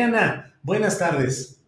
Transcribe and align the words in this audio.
Adriana, 0.00 0.54
buenas 0.62 0.98
tardes. 0.98 1.60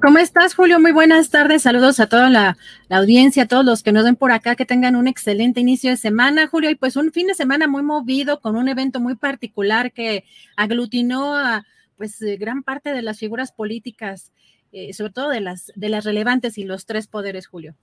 ¿Cómo 0.00 0.16
estás, 0.16 0.54
Julio? 0.54 0.80
Muy 0.80 0.92
buenas 0.92 1.28
tardes. 1.28 1.62
Saludos 1.62 2.00
a 2.00 2.06
toda 2.06 2.30
la, 2.30 2.56
la, 2.88 2.96
audiencia, 2.96 3.42
a 3.42 3.46
todos 3.46 3.62
los 3.62 3.82
que 3.82 3.92
nos 3.92 4.04
ven 4.04 4.16
por 4.16 4.32
acá, 4.32 4.56
que 4.56 4.64
tengan 4.64 4.96
un 4.96 5.06
excelente 5.06 5.60
inicio 5.60 5.90
de 5.90 5.98
semana, 5.98 6.46
Julio. 6.46 6.70
Y 6.70 6.76
pues 6.76 6.96
un 6.96 7.12
fin 7.12 7.26
de 7.26 7.34
semana 7.34 7.68
muy 7.68 7.82
movido, 7.82 8.40
con 8.40 8.56
un 8.56 8.68
evento 8.68 9.00
muy 9.00 9.16
particular 9.16 9.92
que 9.92 10.24
aglutinó 10.56 11.36
a 11.36 11.66
pues 11.96 12.22
eh, 12.22 12.38
gran 12.38 12.62
parte 12.62 12.94
de 12.94 13.02
las 13.02 13.18
figuras 13.18 13.52
políticas, 13.52 14.32
eh, 14.72 14.94
sobre 14.94 15.12
todo 15.12 15.28
de 15.28 15.42
las, 15.42 15.70
de 15.74 15.90
las 15.90 16.06
relevantes 16.06 16.56
y 16.56 16.64
los 16.64 16.86
tres 16.86 17.06
poderes, 17.06 17.48
Julio. 17.48 17.74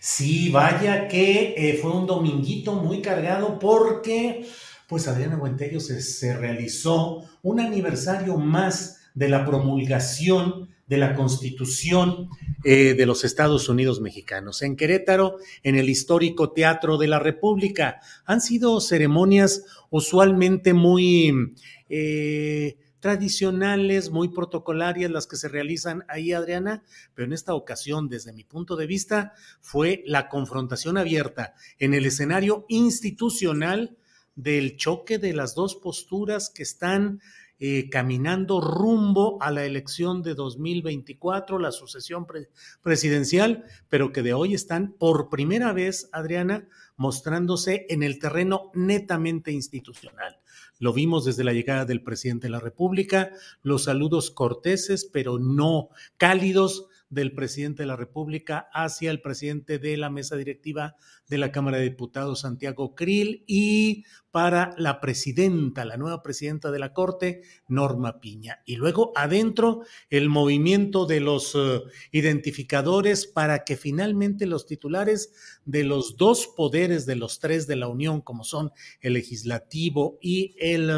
Sí, 0.00 0.48
vaya 0.48 1.06
que 1.06 1.54
eh, 1.54 1.78
fue 1.82 1.92
un 1.92 2.06
dominguito 2.06 2.72
muy 2.72 3.02
cargado 3.02 3.58
porque 3.58 4.46
pues 4.86 5.08
Adriana 5.08 5.36
Buentello 5.36 5.80
se, 5.80 6.00
se 6.00 6.36
realizó 6.36 7.24
un 7.42 7.60
aniversario 7.60 8.36
más 8.36 8.98
de 9.14 9.28
la 9.28 9.44
promulgación 9.44 10.68
de 10.86 10.98
la 10.98 11.14
Constitución 11.14 12.28
eh, 12.64 12.94
de 12.94 13.06
los 13.06 13.24
Estados 13.24 13.68
Unidos 13.68 14.00
mexicanos. 14.00 14.62
En 14.62 14.76
Querétaro, 14.76 15.38
en 15.62 15.76
el 15.76 15.88
histórico 15.88 16.52
Teatro 16.52 16.96
de 16.96 17.08
la 17.08 17.18
República, 17.18 18.00
han 18.24 18.40
sido 18.40 18.80
ceremonias 18.80 19.64
usualmente 19.90 20.74
muy 20.74 21.54
eh, 21.88 22.76
tradicionales, 23.00 24.10
muy 24.10 24.28
protocolarias 24.28 25.10
las 25.10 25.26
que 25.26 25.36
se 25.36 25.48
realizan 25.48 26.04
ahí, 26.08 26.32
Adriana, 26.32 26.84
pero 27.14 27.26
en 27.26 27.32
esta 27.32 27.54
ocasión, 27.54 28.08
desde 28.08 28.32
mi 28.32 28.44
punto 28.44 28.76
de 28.76 28.86
vista, 28.86 29.32
fue 29.60 30.02
la 30.06 30.28
confrontación 30.28 30.98
abierta 30.98 31.54
en 31.78 31.94
el 31.94 32.06
escenario 32.06 32.64
institucional 32.68 33.96
del 34.36 34.76
choque 34.76 35.18
de 35.18 35.32
las 35.32 35.54
dos 35.54 35.74
posturas 35.74 36.50
que 36.50 36.62
están 36.62 37.20
eh, 37.58 37.88
caminando 37.88 38.60
rumbo 38.60 39.38
a 39.40 39.50
la 39.50 39.64
elección 39.64 40.22
de 40.22 40.34
2024, 40.34 41.58
la 41.58 41.72
sucesión 41.72 42.26
pre 42.26 42.50
presidencial, 42.82 43.64
pero 43.88 44.12
que 44.12 44.22
de 44.22 44.34
hoy 44.34 44.52
están 44.52 44.92
por 44.92 45.30
primera 45.30 45.72
vez, 45.72 46.10
Adriana, 46.12 46.68
mostrándose 46.96 47.86
en 47.88 48.02
el 48.02 48.18
terreno 48.18 48.70
netamente 48.74 49.52
institucional. 49.52 50.38
Lo 50.78 50.92
vimos 50.92 51.24
desde 51.24 51.44
la 51.44 51.54
llegada 51.54 51.86
del 51.86 52.02
presidente 52.02 52.48
de 52.48 52.50
la 52.50 52.60
República, 52.60 53.30
los 53.62 53.84
saludos 53.84 54.30
corteses, 54.30 55.08
pero 55.10 55.38
no 55.38 55.88
cálidos 56.18 56.88
del 57.08 57.32
presidente 57.32 57.82
de 57.82 57.86
la 57.86 57.96
República 57.96 58.68
hacia 58.72 59.10
el 59.10 59.20
presidente 59.20 59.78
de 59.78 59.96
la 59.96 60.10
mesa 60.10 60.36
directiva 60.36 60.96
de 61.28 61.38
la 61.38 61.52
Cámara 61.52 61.78
de 61.78 61.84
Diputados, 61.84 62.40
Santiago 62.40 62.94
Krill, 62.94 63.44
y 63.46 64.04
para 64.30 64.74
la 64.76 65.00
presidenta, 65.00 65.84
la 65.84 65.96
nueva 65.96 66.22
presidenta 66.22 66.70
de 66.70 66.78
la 66.78 66.92
Corte, 66.92 67.42
Norma 67.68 68.20
Piña. 68.20 68.60
Y 68.64 68.76
luego 68.76 69.12
adentro 69.14 69.82
el 70.10 70.28
movimiento 70.28 71.06
de 71.06 71.20
los 71.20 71.54
uh, 71.54 71.84
identificadores 72.12 73.26
para 73.26 73.64
que 73.64 73.76
finalmente 73.76 74.46
los 74.46 74.66
titulares 74.66 75.32
de 75.64 75.84
los 75.84 76.16
dos 76.16 76.48
poderes 76.48 77.06
de 77.06 77.16
los 77.16 77.38
tres 77.38 77.66
de 77.66 77.76
la 77.76 77.88
Unión, 77.88 78.20
como 78.20 78.44
son 78.44 78.72
el 79.00 79.14
legislativo 79.14 80.18
y 80.20 80.54
el 80.58 80.90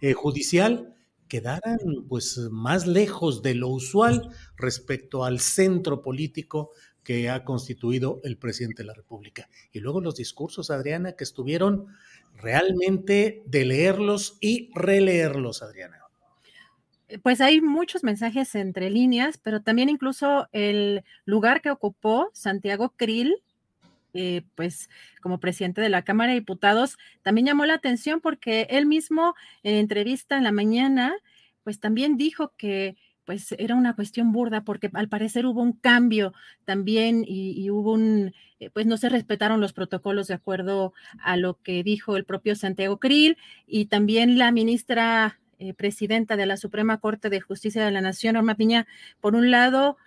eh, 0.00 0.12
judicial, 0.12 0.94
quedaran 1.28 1.78
pues 2.08 2.38
más 2.50 2.86
lejos 2.86 3.42
de 3.42 3.54
lo 3.54 3.68
usual 3.68 4.30
respecto 4.56 5.24
al 5.24 5.40
centro 5.40 6.02
político 6.02 6.70
que 7.04 7.30
ha 7.30 7.44
constituido 7.44 8.20
el 8.24 8.36
presidente 8.36 8.82
de 8.82 8.86
la 8.88 8.94
República. 8.94 9.48
Y 9.72 9.80
luego 9.80 10.00
los 10.00 10.16
discursos, 10.16 10.70
Adriana, 10.70 11.12
que 11.12 11.24
estuvieron 11.24 11.86
realmente 12.34 13.42
de 13.46 13.64
leerlos 13.64 14.36
y 14.40 14.70
releerlos, 14.74 15.62
Adriana. 15.62 15.98
Pues 17.22 17.40
hay 17.40 17.62
muchos 17.62 18.04
mensajes 18.04 18.54
entre 18.54 18.90
líneas, 18.90 19.38
pero 19.38 19.62
también 19.62 19.88
incluso 19.88 20.48
el 20.52 21.02
lugar 21.24 21.62
que 21.62 21.70
ocupó 21.70 22.28
Santiago 22.34 22.92
Krill, 22.96 23.42
eh, 24.14 24.42
pues 24.54 24.88
como 25.20 25.38
presidente 25.38 25.82
de 25.82 25.90
la 25.90 26.02
Cámara 26.02 26.32
de 26.32 26.40
Diputados, 26.40 26.96
también 27.22 27.46
llamó 27.46 27.66
la 27.66 27.74
atención 27.74 28.20
porque 28.20 28.66
él 28.70 28.86
mismo 28.86 29.34
en 29.62 29.74
entrevista 29.74 30.38
en 30.38 30.44
la 30.44 30.52
mañana, 30.52 31.14
pues 31.62 31.78
también 31.78 32.16
dijo 32.16 32.54
que 32.56 32.96
pues 33.26 33.54
era 33.58 33.74
una 33.74 33.94
cuestión 33.94 34.32
burda 34.32 34.64
porque 34.64 34.88
al 34.94 35.10
parecer 35.10 35.44
hubo 35.44 35.60
un 35.60 35.74
cambio 35.74 36.32
también 36.64 37.22
y, 37.28 37.68
hubo 37.68 37.92
un, 37.92 38.32
eh, 38.58 38.70
pues 38.70 38.86
no 38.86 38.96
se 38.96 39.10
respetaron 39.10 39.60
los 39.60 39.74
protocolos 39.74 40.28
de 40.28 40.34
acuerdo 40.34 40.94
a 41.20 41.36
lo 41.36 41.60
que 41.60 41.82
dijo 41.82 42.16
el 42.16 42.24
propio 42.24 42.56
Santiago 42.56 42.96
Krill 42.96 43.36
y 43.66 43.86
también 43.86 44.38
la 44.38 44.50
ministra 44.50 45.38
eh, 45.58 45.74
presidenta 45.74 46.36
de 46.36 46.46
la 46.46 46.56
Suprema 46.56 47.00
Corte 47.00 47.28
de 47.28 47.42
Justicia 47.42 47.84
de 47.84 47.90
la 47.90 48.00
Nación, 48.00 48.34
Norma 48.34 48.54
Piña, 48.54 48.86
por 49.20 49.34
un 49.34 49.50
lado, 49.50 49.98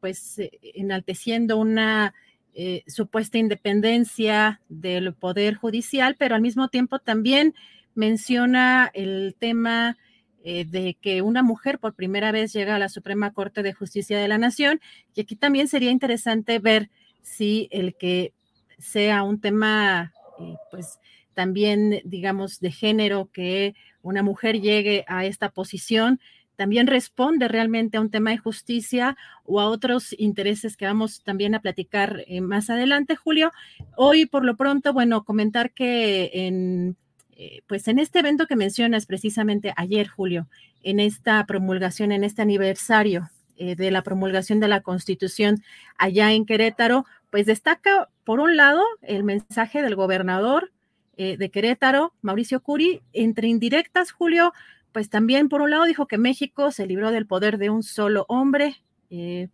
pues 0.00 0.40
enalteciendo 0.74 1.56
una 1.56 2.12
eh, 2.54 2.82
supuesta 2.86 3.38
independencia 3.38 4.60
del 4.68 5.14
Poder 5.14 5.54
Judicial, 5.54 6.16
pero 6.18 6.34
al 6.34 6.42
mismo 6.42 6.68
tiempo 6.68 6.98
también 6.98 7.54
menciona 7.94 8.90
el 8.94 9.34
tema 9.38 9.96
eh, 10.44 10.64
de 10.64 10.94
que 11.00 11.22
una 11.22 11.42
mujer 11.42 11.78
por 11.78 11.94
primera 11.94 12.32
vez 12.32 12.52
llega 12.52 12.74
a 12.74 12.78
la 12.78 12.88
Suprema 12.88 13.32
Corte 13.32 13.62
de 13.62 13.72
Justicia 13.72 14.18
de 14.18 14.28
la 14.28 14.38
Nación. 14.38 14.80
Y 15.14 15.20
aquí 15.20 15.36
también 15.36 15.68
sería 15.68 15.90
interesante 15.90 16.58
ver 16.58 16.90
si 17.22 17.68
el 17.70 17.94
que 17.94 18.32
sea 18.78 19.22
un 19.22 19.40
tema, 19.40 20.12
eh, 20.40 20.56
pues 20.70 20.98
también, 21.34 22.02
digamos, 22.04 22.60
de 22.60 22.72
género, 22.72 23.30
que 23.32 23.74
una 24.02 24.22
mujer 24.22 24.60
llegue 24.60 25.04
a 25.06 25.24
esta 25.24 25.48
posición, 25.48 26.20
también 26.56 26.86
responde 26.86 27.48
realmente 27.48 27.96
a 27.96 28.00
un 28.00 28.10
tema 28.10 28.30
de 28.30 28.38
justicia 28.38 29.16
o 29.44 29.60
a 29.60 29.66
otros 29.68 30.14
intereses 30.18 30.76
que 30.76 30.86
vamos 30.86 31.22
también 31.24 31.54
a 31.54 31.60
platicar 31.60 32.24
eh, 32.26 32.40
más 32.40 32.70
adelante, 32.70 33.16
Julio. 33.16 33.52
Hoy, 33.96 34.26
por 34.26 34.44
lo 34.44 34.56
pronto, 34.56 34.92
bueno, 34.92 35.24
comentar 35.24 35.72
que 35.72 36.30
en 36.34 36.96
eh, 37.34 37.62
pues 37.66 37.88
en 37.88 37.98
este 37.98 38.18
evento 38.18 38.46
que 38.46 38.56
mencionas 38.56 39.06
precisamente 39.06 39.72
ayer, 39.76 40.06
Julio, 40.06 40.46
en 40.82 41.00
esta 41.00 41.44
promulgación, 41.46 42.12
en 42.12 42.24
este 42.24 42.42
aniversario 42.42 43.30
eh, 43.56 43.74
de 43.74 43.90
la 43.90 44.02
promulgación 44.02 44.60
de 44.60 44.68
la 44.68 44.82
Constitución 44.82 45.62
allá 45.96 46.32
en 46.32 46.44
Querétaro, 46.44 47.06
pues 47.30 47.46
destaca, 47.46 48.10
por 48.24 48.38
un 48.38 48.56
lado, 48.56 48.82
el 49.00 49.24
mensaje 49.24 49.82
del 49.82 49.96
gobernador 49.96 50.70
de 51.16 51.50
Querétaro, 51.50 52.14
Mauricio 52.20 52.60
Curi, 52.60 53.00
entre 53.12 53.46
indirectas, 53.46 54.10
Julio, 54.10 54.52
pues 54.92 55.08
también, 55.10 55.48
por 55.48 55.62
un 55.62 55.70
lado, 55.70 55.84
dijo 55.84 56.06
que 56.06 56.18
México 56.18 56.70
se 56.70 56.86
libró 56.86 57.10
del 57.10 57.26
poder 57.26 57.58
de 57.58 57.70
un 57.70 57.82
solo 57.82 58.24
hombre 58.28 58.76
y, 59.08 59.48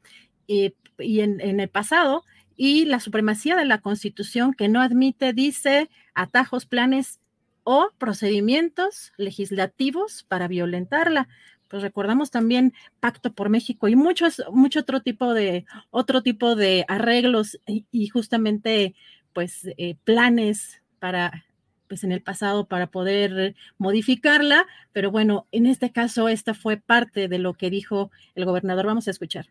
y 0.47 1.21
en, 1.21 1.61
el 1.61 1.69
pasado, 1.69 2.25
y 2.57 2.87
la 2.87 3.01
supremacía 3.01 3.57
de 3.57 3.65
la 3.65 3.81
Constitución 3.81 4.53
que 4.53 4.69
no 4.69 4.81
admite, 4.81 5.33
dice, 5.33 5.89
atajos, 6.15 6.67
planes 6.67 7.21
o 7.63 7.91
procedimientos 7.99 9.13
legislativos 9.17 10.25
para 10.27 10.49
violentarla. 10.49 11.29
pues 11.69 11.83
recordamos 11.83 12.31
también 12.31 12.73
Pacto 12.99 13.33
por 13.33 13.51
México 13.51 13.89
y 13.89 13.95
muchos, 13.97 14.43
mucho 14.51 14.81
otro 14.81 15.03
tipo 15.03 15.35
de, 15.35 15.67
otro 15.91 16.23
tipo 16.23 16.57
de 16.57 16.85
arreglos 16.89 17.61
y, 17.67 18.09
justamente 18.09 18.95
pues 19.35 19.69
eh, 19.77 19.97
planes 20.05 20.83
para 20.99 21.45
pues 21.89 22.05
en 22.05 22.13
el 22.13 22.21
pasado 22.21 22.67
para 22.67 22.89
poder 22.89 23.55
modificarla, 23.79 24.67
pero 24.93 25.11
bueno, 25.11 25.47
en 25.53 25.67
este 25.67 25.91
caso 25.91 26.29
esta 26.29 26.55
fue 26.55 26.77
parte 26.77 27.29
de 27.29 27.39
lo 27.39 27.55
que 27.55 27.71
dijo 27.71 28.11
el 28.35 28.45
gobernador. 28.45 28.87
Vamos 28.87 29.09
a 29.09 29.11
escuchar. 29.11 29.47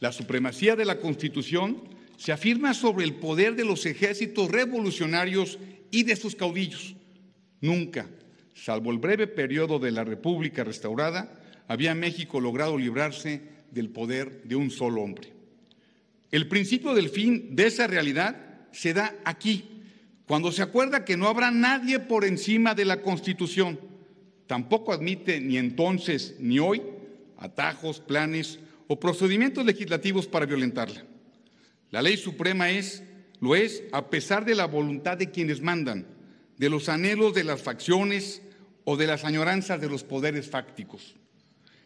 La 0.00 0.12
supremacía 0.12 0.76
de 0.76 0.84
la 0.84 0.98
Constitución 0.98 1.82
se 2.16 2.32
afirma 2.32 2.74
sobre 2.74 3.04
el 3.04 3.14
poder 3.14 3.54
de 3.54 3.64
los 3.64 3.86
ejércitos 3.86 4.50
revolucionarios 4.50 5.58
y 5.90 6.02
de 6.02 6.16
sus 6.16 6.34
caudillos. 6.34 6.96
Nunca, 7.60 8.08
salvo 8.54 8.90
el 8.90 8.98
breve 8.98 9.26
periodo 9.26 9.78
de 9.78 9.92
la 9.92 10.04
República 10.04 10.64
restaurada, 10.64 11.40
había 11.68 11.94
México 11.94 12.40
logrado 12.40 12.76
librarse 12.76 13.42
del 13.70 13.88
poder 13.88 14.42
de 14.44 14.56
un 14.56 14.70
solo 14.70 15.02
hombre. 15.02 15.32
El 16.30 16.48
principio 16.48 16.94
del 16.94 17.08
fin 17.08 17.54
de 17.54 17.66
esa 17.66 17.86
realidad 17.86 18.36
se 18.72 18.92
da 18.92 19.14
aquí, 19.24 19.73
cuando 20.26 20.52
se 20.52 20.62
acuerda 20.62 21.04
que 21.04 21.16
no 21.16 21.28
habrá 21.28 21.50
nadie 21.50 21.98
por 21.98 22.24
encima 22.24 22.74
de 22.74 22.84
la 22.84 23.02
Constitución. 23.02 23.78
Tampoco 24.46 24.92
admite 24.92 25.40
ni 25.40 25.58
entonces 25.58 26.36
ni 26.38 26.58
hoy 26.58 26.82
atajos, 27.38 28.00
planes 28.00 28.58
o 28.88 28.98
procedimientos 28.98 29.64
legislativos 29.64 30.26
para 30.26 30.46
violentarla. 30.46 31.04
La 31.90 32.02
ley 32.02 32.16
suprema 32.16 32.70
es, 32.70 33.02
lo 33.40 33.54
es 33.54 33.84
a 33.92 34.08
pesar 34.10 34.44
de 34.44 34.54
la 34.54 34.66
voluntad 34.66 35.16
de 35.16 35.30
quienes 35.30 35.60
mandan, 35.60 36.06
de 36.56 36.70
los 36.70 36.88
anhelos 36.88 37.34
de 37.34 37.44
las 37.44 37.62
facciones 37.62 38.42
o 38.84 38.96
de 38.96 39.06
las 39.06 39.24
añoranzas 39.24 39.80
de 39.80 39.88
los 39.88 40.04
poderes 40.04 40.48
fácticos. 40.48 41.14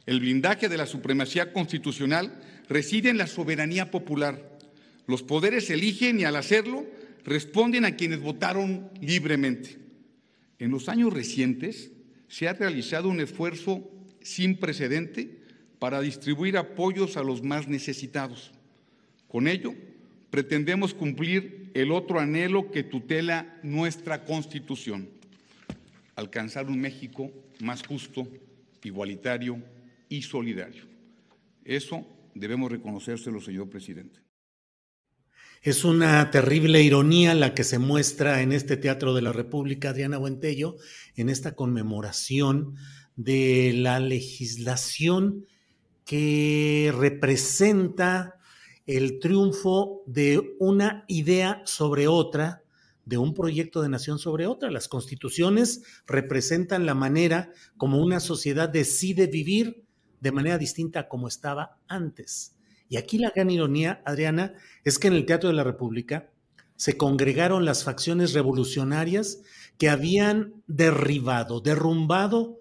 El 0.07 0.21
blindaje 0.21 0.69
de 0.69 0.77
la 0.77 0.87
supremacía 0.87 1.53
constitucional 1.53 2.41
reside 2.69 3.11
en 3.11 3.19
la 3.19 3.27
soberanía 3.27 3.91
popular. 3.91 4.59
Los 5.07 5.23
poderes 5.23 5.71
eligen 5.71 6.21
y 6.21 6.25
al 6.25 6.37
hacerlo 6.37 6.87
responden 7.29 7.85
a 7.85 7.95
quienes 7.97 8.21
votaron 8.21 8.91
libremente. 9.01 9.77
En 10.59 10.71
los 10.71 10.89
años 10.89 11.13
recientes 11.13 11.93
se 12.27 12.49
ha 12.49 12.53
realizado 12.55 13.09
un 13.09 13.21
esfuerzo 13.21 13.89
sin 14.21 14.57
precedente 14.57 15.39
para 15.79 16.01
distribuir 16.01 16.57
apoyos 16.57 17.17
a 17.17 17.23
los 17.23 17.43
más 17.43 17.69
necesitados. 17.69 18.51
Con 19.29 19.47
ello, 19.47 19.75
pretendemos 20.31 20.95
cumplir 20.95 21.71
el 21.75 21.93
otro 21.93 22.19
anhelo 22.19 22.71
que 22.71 22.83
tutela 22.83 23.59
nuestra 23.63 24.25
Constitución, 24.25 25.09
alcanzar 26.17 26.67
un 26.67 26.81
México 26.81 27.31
más 27.61 27.87
justo, 27.87 28.27
igualitario 28.83 29.63
y 30.09 30.23
solidario. 30.23 30.85
Eso 31.65 32.07
debemos 32.35 32.73
reconocérselo, 32.73 33.41
señor 33.41 33.69
presidente. 33.69 34.28
Es 35.63 35.85
una 35.85 36.31
terrible 36.31 36.83
ironía 36.83 37.35
la 37.35 37.53
que 37.53 37.65
se 37.65 37.81
muestra 37.81 38.43
en 38.43 38.53
este 38.53 38.77
Teatro 38.77 39.13
de 39.13 39.23
la 39.23 39.33
República, 39.33 39.91
Adriana 39.91 40.17
Buentello, 40.17 40.77
en 41.17 41.29
esta 41.29 41.57
conmemoración 41.57 42.77
de 43.17 43.73
la 43.75 43.99
legislación 43.99 45.47
que 46.05 46.95
representa 46.97 48.37
el 48.87 49.19
triunfo 49.19 50.05
de 50.07 50.55
una 50.61 51.05
idea 51.09 51.61
sobre 51.65 52.07
otra, 52.07 52.63
de 53.05 53.19
un 53.19 53.35
proyecto 53.35 53.83
de 53.83 53.89
nación 53.89 54.21
sobre 54.21 54.47
otra. 54.47 54.71
Las 54.71 54.87
constituciones 54.87 55.83
representan 56.07 56.87
la 56.87 56.95
manera 56.95 57.51
como 57.77 58.01
una 58.01 58.21
sociedad 58.21 58.69
decide 58.69 59.27
vivir 59.27 59.83
de 60.21 60.31
manera 60.31 60.57
distinta 60.57 61.01
a 61.01 61.09
como 61.09 61.27
estaba 61.27 61.79
antes. 61.89 62.58
Y 62.89 62.97
aquí 62.97 63.19
la 63.19 63.31
gran 63.31 63.51
ironía, 63.51 64.03
Adriana, 64.05 64.55
es 64.85 64.99
que 64.99 65.09
en 65.09 65.15
el 65.15 65.27
Teatro 65.27 65.49
de 65.49 65.55
la 65.55 65.65
República 65.65 66.31
se 66.77 66.97
congregaron 66.97 67.65
las 67.65 67.85
facciones 67.85 68.33
revolucionarias 68.33 69.43
que 69.79 69.89
habían 69.89 70.63
derribado, 70.67 71.61
derrumbado 71.61 72.61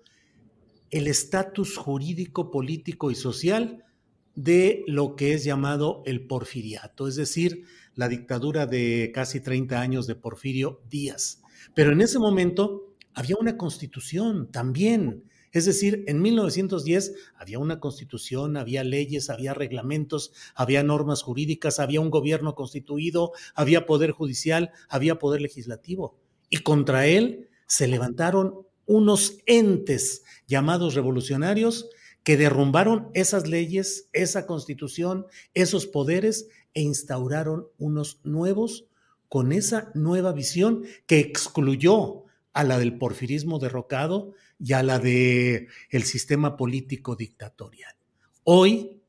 el 0.90 1.08
estatus 1.08 1.78
jurídico, 1.78 2.50
político 2.52 3.12
y 3.12 3.16
social 3.16 3.86
de 4.36 4.84
lo 4.88 5.16
que 5.16 5.34
es 5.34 5.44
llamado 5.44 6.04
el 6.06 6.26
porfiriato, 6.26 7.08
es 7.08 7.16
decir, 7.16 7.66
la 7.96 8.08
dictadura 8.08 8.66
de 8.66 9.12
casi 9.14 9.40
30 9.40 9.82
años 9.82 10.08
de 10.08 10.16
Porfirio 10.16 10.82
Díaz. 10.90 11.42
Pero 11.74 11.92
en 11.92 12.02
ese 12.02 12.20
momento 12.20 12.96
había 13.14 13.36
una 13.40 13.58
constitución 13.58 14.52
también 14.52 15.24
es 15.52 15.66
decir, 15.66 16.04
en 16.08 16.22
1910 16.22 17.14
había 17.36 17.60
una 17.60 17.80
constitución, 17.80 18.58
había 18.58 18.84
leyes, 18.84 19.30
había 19.30 19.54
reglamentos, 19.54 20.32
había 20.56 20.84
normas 20.84 21.22
jurídicas, 21.22 21.80
había 21.80 22.02
un 22.02 22.10
gobierno 22.10 22.56
constituido, 22.56 23.32
había 23.56 23.86
poder 23.86 24.12
judicial, 24.12 24.72
había 24.90 25.20
poder 25.20 25.42
legislativo. 25.42 26.18
Y 26.50 26.58
contra 26.60 27.08
él 27.08 27.50
se 27.66 27.88
levantaron 27.88 28.66
unos 28.86 29.38
entes 29.46 30.24
llamados 30.48 30.96
revolucionarios 30.96 31.90
que 32.24 32.38
derrumbaron 32.38 33.10
esas 33.14 33.48
leyes, 33.48 34.10
esa 34.14 34.46
constitución, 34.46 35.28
esos 35.54 35.88
poderes 35.88 36.50
e 36.74 36.82
instauraron 36.82 37.68
unos 37.78 38.20
nuevos 38.24 38.86
con 39.30 39.52
esa 39.52 39.92
nueva 39.94 40.32
visión 40.32 40.84
que 41.06 41.20
excluyó 41.20 42.26
a 42.58 42.64
la 42.64 42.80
del 42.80 42.98
porfirismo 42.98 43.60
derrocado 43.60 44.34
y 44.58 44.74
a 44.74 44.82
la 44.82 44.98
del 44.98 45.68
el 45.92 46.04
sistema 46.04 46.58
político 46.58 47.16
dictatorial. 47.16 47.94
Hoy, 48.44 49.00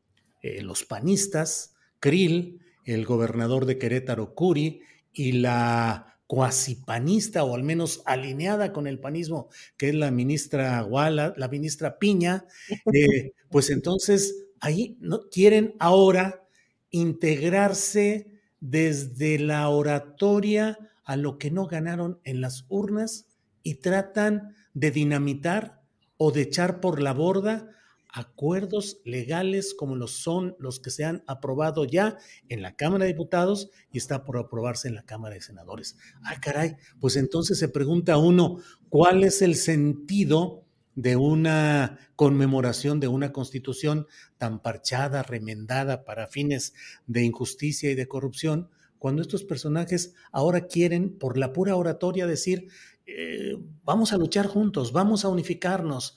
eh, 0.43 0.61
los 0.61 0.85
panistas, 0.85 1.75
Krill, 1.99 2.61
el 2.85 3.07
gobernador 3.07 3.65
de 3.65 3.79
Querétaro, 3.79 4.35
Curi, 4.35 4.83
y 5.15 5.33
la 5.33 6.19
cuasipanista, 6.27 7.43
o 7.43 7.55
al 7.55 7.63
menos 7.63 8.03
alineada 8.05 8.75
con 8.75 8.87
el 8.87 9.01
panismo, 9.01 9.49
que 9.79 9.89
es 9.89 9.95
la 9.95 10.11
ministra 10.11 10.79
Guala, 10.83 11.33
la 11.39 11.49
ministra 11.49 11.99
Piña, 11.99 12.45
eh, 12.93 13.33
pues 13.51 13.71
entonces 13.71 14.45
ahí 14.61 14.99
¿no? 15.01 15.23
quieren 15.31 15.75
ahora 15.79 16.47
integrarse 16.91 18.27
desde 18.61 19.39
la 19.39 19.71
oratoria 19.71 20.79
a 21.03 21.17
lo 21.17 21.39
que 21.39 21.51
no 21.51 21.67
ganaron 21.67 22.21
en 22.25 22.43
las 22.43 22.67
urnas 22.69 23.25
y 23.69 23.75
tratan 23.75 24.55
de 24.73 24.91
dinamitar 24.91 25.83
o 26.17 26.33
de 26.33 26.41
echar 26.41 26.81
por 26.81 27.03
la 27.03 27.13
borda 27.13 27.69
acuerdos 28.11 29.03
legales 29.05 29.75
como 29.75 29.95
los 29.95 30.13
son 30.13 30.57
los 30.59 30.81
que 30.81 30.89
se 30.89 31.05
han 31.05 31.23
aprobado 31.27 31.85
ya 31.85 32.17
en 32.49 32.63
la 32.63 32.77
Cámara 32.77 33.05
de 33.05 33.13
Diputados 33.13 33.69
y 33.93 33.99
está 33.99 34.25
por 34.25 34.39
aprobarse 34.39 34.89
en 34.89 34.95
la 34.95 35.05
Cámara 35.05 35.35
de 35.35 35.43
Senadores. 35.43 35.99
Ah, 36.23 36.41
caray, 36.41 36.77
pues 36.99 37.17
entonces 37.17 37.59
se 37.59 37.69
pregunta 37.69 38.17
uno, 38.17 38.57
¿cuál 38.89 39.23
es 39.23 39.43
el 39.43 39.55
sentido 39.55 40.65
de 40.95 41.17
una 41.17 41.99
conmemoración 42.17 43.01
de 43.01 43.09
una 43.09 43.33
constitución 43.35 44.07
tan 44.39 44.63
parchada, 44.63 45.23
remendada 45.23 46.07
para 46.07 46.27
fines 46.27 46.73
de 47.07 47.23
injusticia 47.23 47.91
y 47.91 47.95
de 47.95 48.09
corrupción, 48.09 48.71
cuando 48.99 49.23
estos 49.23 49.45
personajes 49.45 50.15
ahora 50.33 50.67
quieren, 50.67 51.17
por 51.17 51.39
la 51.39 51.53
pura 51.53 51.77
oratoria, 51.77 52.27
decir, 52.27 52.69
eh, 53.11 53.57
vamos 53.85 54.13
a 54.13 54.19
luchar 54.19 54.47
juntos, 54.47 54.93
vamos 54.93 55.25
a 55.25 55.29
unificarnos. 55.29 56.15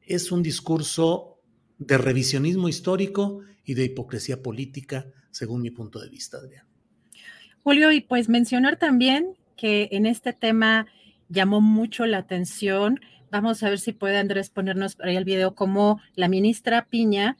Es 0.00 0.32
un 0.32 0.42
discurso 0.42 1.38
de 1.78 1.96
revisionismo 1.98 2.68
histórico 2.68 3.42
y 3.64 3.74
de 3.74 3.84
hipocresía 3.84 4.42
política, 4.42 5.06
según 5.30 5.62
mi 5.62 5.70
punto 5.70 6.00
de 6.00 6.08
vista, 6.08 6.38
Adrián. 6.38 6.66
Julio, 7.62 7.92
y 7.92 8.00
pues 8.00 8.28
mencionar 8.28 8.76
también 8.76 9.36
que 9.56 9.88
en 9.92 10.04
este 10.04 10.32
tema 10.32 10.88
llamó 11.28 11.60
mucho 11.60 12.06
la 12.06 12.18
atención. 12.18 13.00
Vamos 13.30 13.62
a 13.62 13.70
ver 13.70 13.78
si 13.78 13.92
puede 13.92 14.18
Andrés 14.18 14.50
ponernos 14.50 14.96
ahí 15.00 15.14
el 15.14 15.24
video 15.24 15.54
como 15.54 16.00
la 16.16 16.26
ministra 16.26 16.86
Piña, 16.86 17.36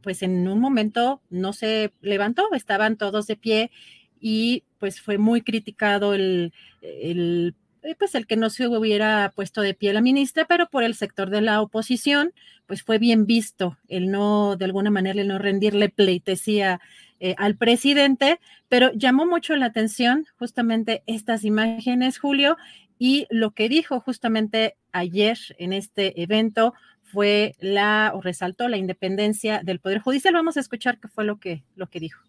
pues 0.00 0.22
en 0.22 0.46
un 0.46 0.60
momento 0.60 1.22
no 1.28 1.52
se 1.52 1.92
levantó, 2.02 2.46
estaban 2.54 2.96
todos 2.96 3.26
de 3.26 3.36
pie 3.36 3.72
y 4.20 4.62
pues 4.78 5.00
fue 5.00 5.18
muy 5.18 5.42
criticado 5.42 6.14
el, 6.14 6.52
el 6.82 7.56
pues 7.98 8.14
el 8.14 8.26
que 8.26 8.36
no 8.36 8.48
se 8.48 8.66
hubiera 8.66 9.30
puesto 9.36 9.60
de 9.60 9.74
pie 9.74 9.92
la 9.92 10.00
ministra, 10.00 10.46
pero 10.46 10.68
por 10.70 10.84
el 10.84 10.94
sector 10.94 11.28
de 11.28 11.42
la 11.42 11.60
oposición, 11.60 12.32
pues 12.66 12.82
fue 12.82 12.98
bien 12.98 13.26
visto 13.26 13.76
el 13.88 14.10
no, 14.10 14.56
de 14.56 14.64
alguna 14.64 14.90
manera, 14.90 15.20
el 15.20 15.28
no 15.28 15.38
rendirle 15.38 15.90
pleitesía 15.90 16.80
eh, 17.20 17.34
al 17.36 17.56
presidente, 17.56 18.40
pero 18.68 18.90
llamó 18.94 19.26
mucho 19.26 19.54
la 19.56 19.66
atención 19.66 20.26
justamente 20.38 21.02
estas 21.06 21.44
imágenes, 21.44 22.18
Julio, 22.18 22.56
y 22.98 23.26
lo 23.28 23.50
que 23.50 23.68
dijo 23.68 24.00
justamente 24.00 24.76
ayer 24.92 25.38
en 25.58 25.74
este 25.74 26.22
evento 26.22 26.72
fue 27.02 27.54
la, 27.60 28.12
o 28.14 28.22
resaltó 28.22 28.68
la 28.68 28.78
independencia 28.78 29.60
del 29.62 29.78
Poder 29.78 29.98
Judicial. 30.00 30.32
Vamos 30.32 30.56
a 30.56 30.60
escuchar 30.60 30.98
qué 30.98 31.08
fue 31.08 31.24
lo 31.24 31.38
que, 31.38 31.64
lo 31.76 31.88
que 31.88 32.00
dijo. 32.00 32.22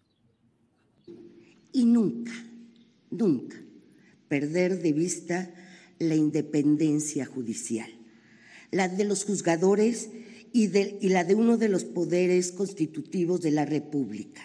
Y 1.72 1.84
nunca, 1.84 2.32
nunca 3.10 3.65
perder 4.28 4.82
de 4.82 4.92
vista 4.92 5.50
la 5.98 6.14
independencia 6.14 7.26
judicial, 7.26 7.90
la 8.70 8.88
de 8.88 9.04
los 9.04 9.24
juzgadores 9.24 10.10
y, 10.52 10.68
la 11.08 11.24
de 11.24 11.34
uno 11.34 11.56
de 11.58 11.68
los 11.68 11.84
poderes 11.84 12.52
constitutivos 12.52 13.42
de 13.42 13.50
la 13.50 13.64
República. 13.64 14.42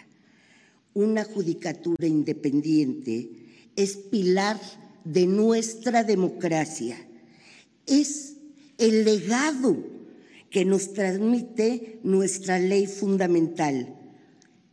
Una 0.93 1.23
judicatura 1.23 2.07
independiente 2.07 3.29
es 3.75 3.95
pilar 3.95 4.59
de 5.05 5.25
nuestra 5.25 6.03
democracia. 6.03 6.97
Es 7.87 8.35
el 8.77 9.05
legado 9.05 9.77
que 10.49 10.65
nos 10.65 10.93
transmite 10.93 11.99
nuestra 12.03 12.59
ley 12.59 12.87
fundamental. 12.87 13.95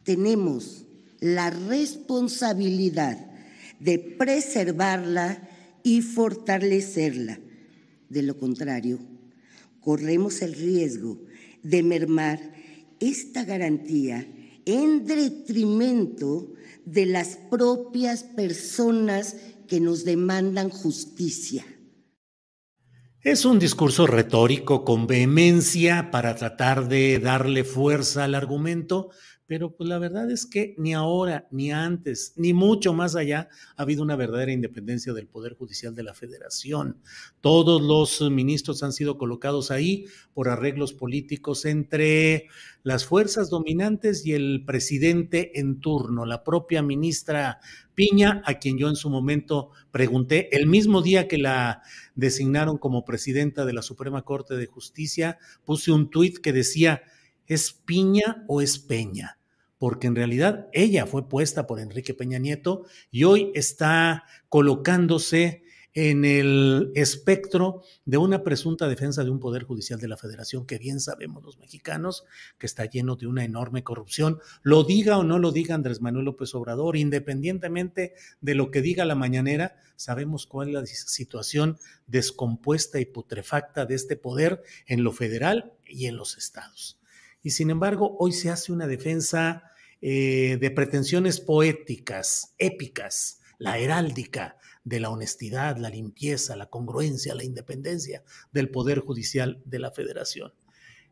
Tenemos 0.02 0.86
la 1.20 1.50
responsabilidad 1.50 3.27
de 3.80 3.98
preservarla 3.98 5.48
y 5.82 6.02
fortalecerla. 6.02 7.38
De 8.08 8.22
lo 8.22 8.36
contrario, 8.38 8.98
corremos 9.80 10.42
el 10.42 10.54
riesgo 10.54 11.18
de 11.62 11.82
mermar 11.82 12.40
esta 13.00 13.44
garantía 13.44 14.26
en 14.64 15.06
detrimento 15.06 16.52
de 16.84 17.06
las 17.06 17.36
propias 17.50 18.22
personas 18.22 19.36
que 19.66 19.80
nos 19.80 20.04
demandan 20.04 20.70
justicia. 20.70 21.64
Es 23.20 23.44
un 23.44 23.58
discurso 23.58 24.06
retórico 24.06 24.84
con 24.84 25.06
vehemencia 25.06 26.10
para 26.10 26.36
tratar 26.36 26.88
de 26.88 27.18
darle 27.18 27.64
fuerza 27.64 28.24
al 28.24 28.34
argumento, 28.34 29.10
pero 29.48 29.74
pues 29.74 29.88
la 29.88 29.98
verdad 29.98 30.30
es 30.30 30.44
que 30.44 30.74
ni 30.76 30.92
ahora, 30.92 31.48
ni 31.50 31.72
antes, 31.72 32.34
ni 32.36 32.52
mucho 32.52 32.92
más 32.92 33.16
allá 33.16 33.48
ha 33.76 33.82
habido 33.82 34.02
una 34.02 34.14
verdadera 34.14 34.52
independencia 34.52 35.14
del 35.14 35.26
Poder 35.26 35.54
Judicial 35.54 35.94
de 35.94 36.02
la 36.02 36.12
Federación. 36.12 36.98
Todos 37.40 37.80
los 37.80 38.30
ministros 38.30 38.82
han 38.82 38.92
sido 38.92 39.16
colocados 39.16 39.70
ahí 39.70 40.04
por 40.34 40.50
arreglos 40.50 40.92
políticos 40.92 41.64
entre 41.64 42.48
las 42.82 43.06
fuerzas 43.06 43.48
dominantes 43.48 44.26
y 44.26 44.34
el 44.34 44.64
presidente 44.66 45.58
en 45.58 45.80
turno, 45.80 46.26
la 46.26 46.44
propia 46.44 46.82
ministra 46.82 47.58
Piña, 47.94 48.42
a 48.44 48.58
quien 48.58 48.76
yo 48.76 48.88
en 48.88 48.96
su 48.96 49.08
momento 49.08 49.70
pregunté, 49.90 50.54
el 50.54 50.66
mismo 50.66 51.00
día 51.00 51.26
que 51.26 51.38
la 51.38 51.82
designaron 52.14 52.76
como 52.76 53.06
presidenta 53.06 53.64
de 53.64 53.72
la 53.72 53.80
Suprema 53.82 54.22
Corte 54.22 54.56
de 54.56 54.66
Justicia, 54.66 55.38
puse 55.64 55.90
un 55.90 56.10
tuit 56.10 56.36
que 56.38 56.52
decía, 56.52 57.02
¿es 57.46 57.72
Piña 57.72 58.44
o 58.46 58.60
es 58.60 58.78
Peña? 58.78 59.37
Porque 59.78 60.06
en 60.06 60.16
realidad 60.16 60.68
ella 60.72 61.06
fue 61.06 61.28
puesta 61.28 61.66
por 61.66 61.80
Enrique 61.80 62.14
Peña 62.14 62.38
Nieto 62.38 62.84
y 63.10 63.24
hoy 63.24 63.52
está 63.54 64.24
colocándose 64.48 65.62
en 65.94 66.24
el 66.24 66.92
espectro 66.94 67.82
de 68.04 68.18
una 68.18 68.44
presunta 68.44 68.86
defensa 68.88 69.24
de 69.24 69.30
un 69.30 69.40
poder 69.40 69.64
judicial 69.64 69.98
de 69.98 70.06
la 70.06 70.16
federación 70.16 70.66
que 70.66 70.78
bien 70.78 71.00
sabemos 71.00 71.42
los 71.42 71.58
mexicanos 71.58 72.24
que 72.58 72.66
está 72.66 72.84
lleno 72.84 73.16
de 73.16 73.26
una 73.26 73.44
enorme 73.44 73.82
corrupción, 73.82 74.38
lo 74.62 74.84
diga 74.84 75.18
o 75.18 75.24
no 75.24 75.38
lo 75.38 75.50
diga 75.50 75.74
Andrés 75.74 76.00
Manuel 76.00 76.26
López 76.26 76.54
Obrador, 76.54 76.96
independientemente 76.96 78.14
de 78.40 78.54
lo 78.54 78.70
que 78.70 78.82
diga 78.82 79.04
la 79.04 79.14
mañanera, 79.14 79.76
sabemos 79.96 80.46
cuál 80.46 80.68
es 80.68 80.74
la 80.74 80.86
situación 80.86 81.78
descompuesta 82.06 83.00
y 83.00 83.06
putrefacta 83.06 83.86
de 83.86 83.94
este 83.94 84.16
poder 84.16 84.62
en 84.86 85.02
lo 85.02 85.12
federal 85.12 85.72
y 85.84 86.06
en 86.06 86.16
los 86.16 86.36
estados. 86.36 86.97
Y 87.42 87.50
sin 87.50 87.70
embargo, 87.70 88.16
hoy 88.18 88.32
se 88.32 88.50
hace 88.50 88.72
una 88.72 88.86
defensa 88.86 89.62
eh, 90.00 90.58
de 90.60 90.70
pretensiones 90.70 91.40
poéticas, 91.40 92.54
épicas, 92.58 93.40
la 93.58 93.78
heráldica 93.78 94.56
de 94.84 95.00
la 95.00 95.10
honestidad, 95.10 95.76
la 95.76 95.90
limpieza, 95.90 96.56
la 96.56 96.66
congruencia, 96.66 97.34
la 97.34 97.44
independencia 97.44 98.22
del 98.52 98.70
Poder 98.70 99.00
Judicial 99.00 99.60
de 99.64 99.78
la 99.78 99.90
Federación. 99.90 100.52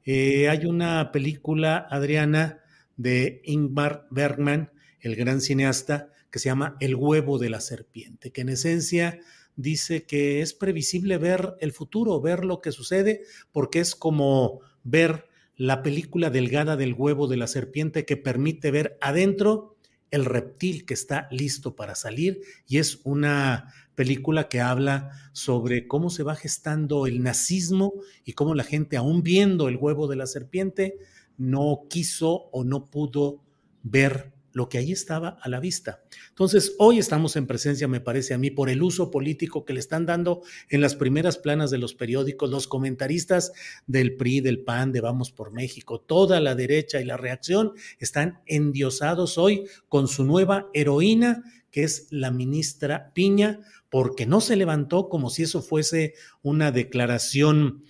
Eh, 0.05 0.49
hay 0.49 0.67
una 0.67 1.11
película, 1.11 1.87
Adriana, 1.91 2.61
de 2.97 3.43
Ingmar 3.45 4.07
Bergman, 4.11 4.71
el 5.01 5.17
gran 5.17 5.41
cineasta, 5.41 6.13
que 6.31 6.39
se 6.39 6.49
llama 6.49 6.77
El 6.81 6.95
huevo 6.95 7.39
de 7.39 7.51
la 7.51 7.61
serpiente, 7.61 8.31
que 8.31 8.43
en 8.43 8.51
esencia 8.51 9.21
dice 9.57 10.05
que 10.05 10.43
es 10.43 10.55
previsible 10.55 11.19
ver 11.19 11.57
el 11.61 11.73
futuro, 11.73 12.21
ver 12.21 12.45
lo 12.45 12.61
que 12.61 12.73
sucede, 12.73 13.23
porque 13.53 13.81
es 13.81 13.95
como 13.95 14.61
ver 14.85 15.27
la 15.57 15.83
película 15.83 16.31
delgada 16.31 16.77
del 16.77 16.95
huevo 16.95 17.29
de 17.29 17.37
la 17.37 17.47
serpiente 17.47 18.05
que 18.05 18.17
permite 18.17 18.71
ver 18.71 18.99
adentro 19.01 19.77
el 20.11 20.25
reptil 20.25 20.85
que 20.85 20.95
está 20.95 21.29
listo 21.31 21.75
para 21.75 21.95
salir 21.95 22.41
y 22.69 22.79
es 22.79 23.01
una 23.05 23.73
película 23.95 24.49
que 24.49 24.61
habla 24.61 25.11
sobre 25.33 25.89
cómo 25.89 26.11
se 26.11 26.23
va 26.23 26.37
gestando 26.37 27.07
el 27.07 27.23
nazismo 27.23 27.95
y 28.25 28.35
cómo 28.35 28.55
la 28.55 28.63
gente, 28.63 28.97
aún 28.97 29.23
viendo 29.23 29.69
el 29.69 29.77
huevo 29.77 30.07
de 30.07 30.17
la 30.17 30.27
serpiente, 30.27 30.99
no 31.39 31.87
quiso 31.89 32.49
o 32.53 32.63
no 32.63 32.85
pudo 32.87 33.43
ver 33.83 34.36
lo 34.57 34.71
que 34.71 34.79
ahí 34.79 34.91
estaba 34.91 35.37
a 35.43 35.51
la 35.51 35.61
vista. 35.61 36.03
Entonces, 36.31 36.77
hoy 36.79 36.99
estamos 36.99 37.37
en 37.37 37.47
presencia, 37.47 37.89
me 37.89 38.01
parece 38.01 38.33
a 38.33 38.39
mí, 38.39 38.51
por 38.51 38.71
el 38.71 38.83
uso 38.83 39.11
político 39.11 39.67
que 39.67 39.75
le 39.75 39.81
están 39.81 40.07
dando 40.07 40.41
en 40.71 40.81
las 40.81 40.95
primeras 40.97 41.37
planas 41.37 41.71
de 41.71 41.77
los 41.77 41.93
periódicos, 41.93 42.49
los 42.49 42.67
comentaristas 42.67 43.53
del 43.87 44.17
PRI, 44.17 44.41
del 44.41 44.61
PAN, 44.61 44.93
de 44.93 45.03
Vamos 45.03 45.31
por 45.31 45.53
México, 45.53 46.01
toda 46.01 46.41
la 46.41 46.55
derecha 46.55 47.03
y 47.03 47.05
la 47.05 47.19
reacción 47.19 47.73
están 47.99 48.41
endiosados 48.47 49.37
hoy 49.37 49.67
con 49.91 50.09
su 50.09 50.25
nueva 50.25 50.71
heroína, 50.73 51.45
que 51.71 51.83
es 51.83 52.07
la 52.09 52.31
ministra 52.31 53.13
Piña, 53.13 53.61
porque 53.91 54.25
no 54.25 54.41
se 54.41 54.57
levantó 54.57 55.11
como 55.11 55.29
si 55.29 55.43
eso 55.43 55.61
fuese 55.61 56.15
una 56.41 56.73
declaración 56.73 57.85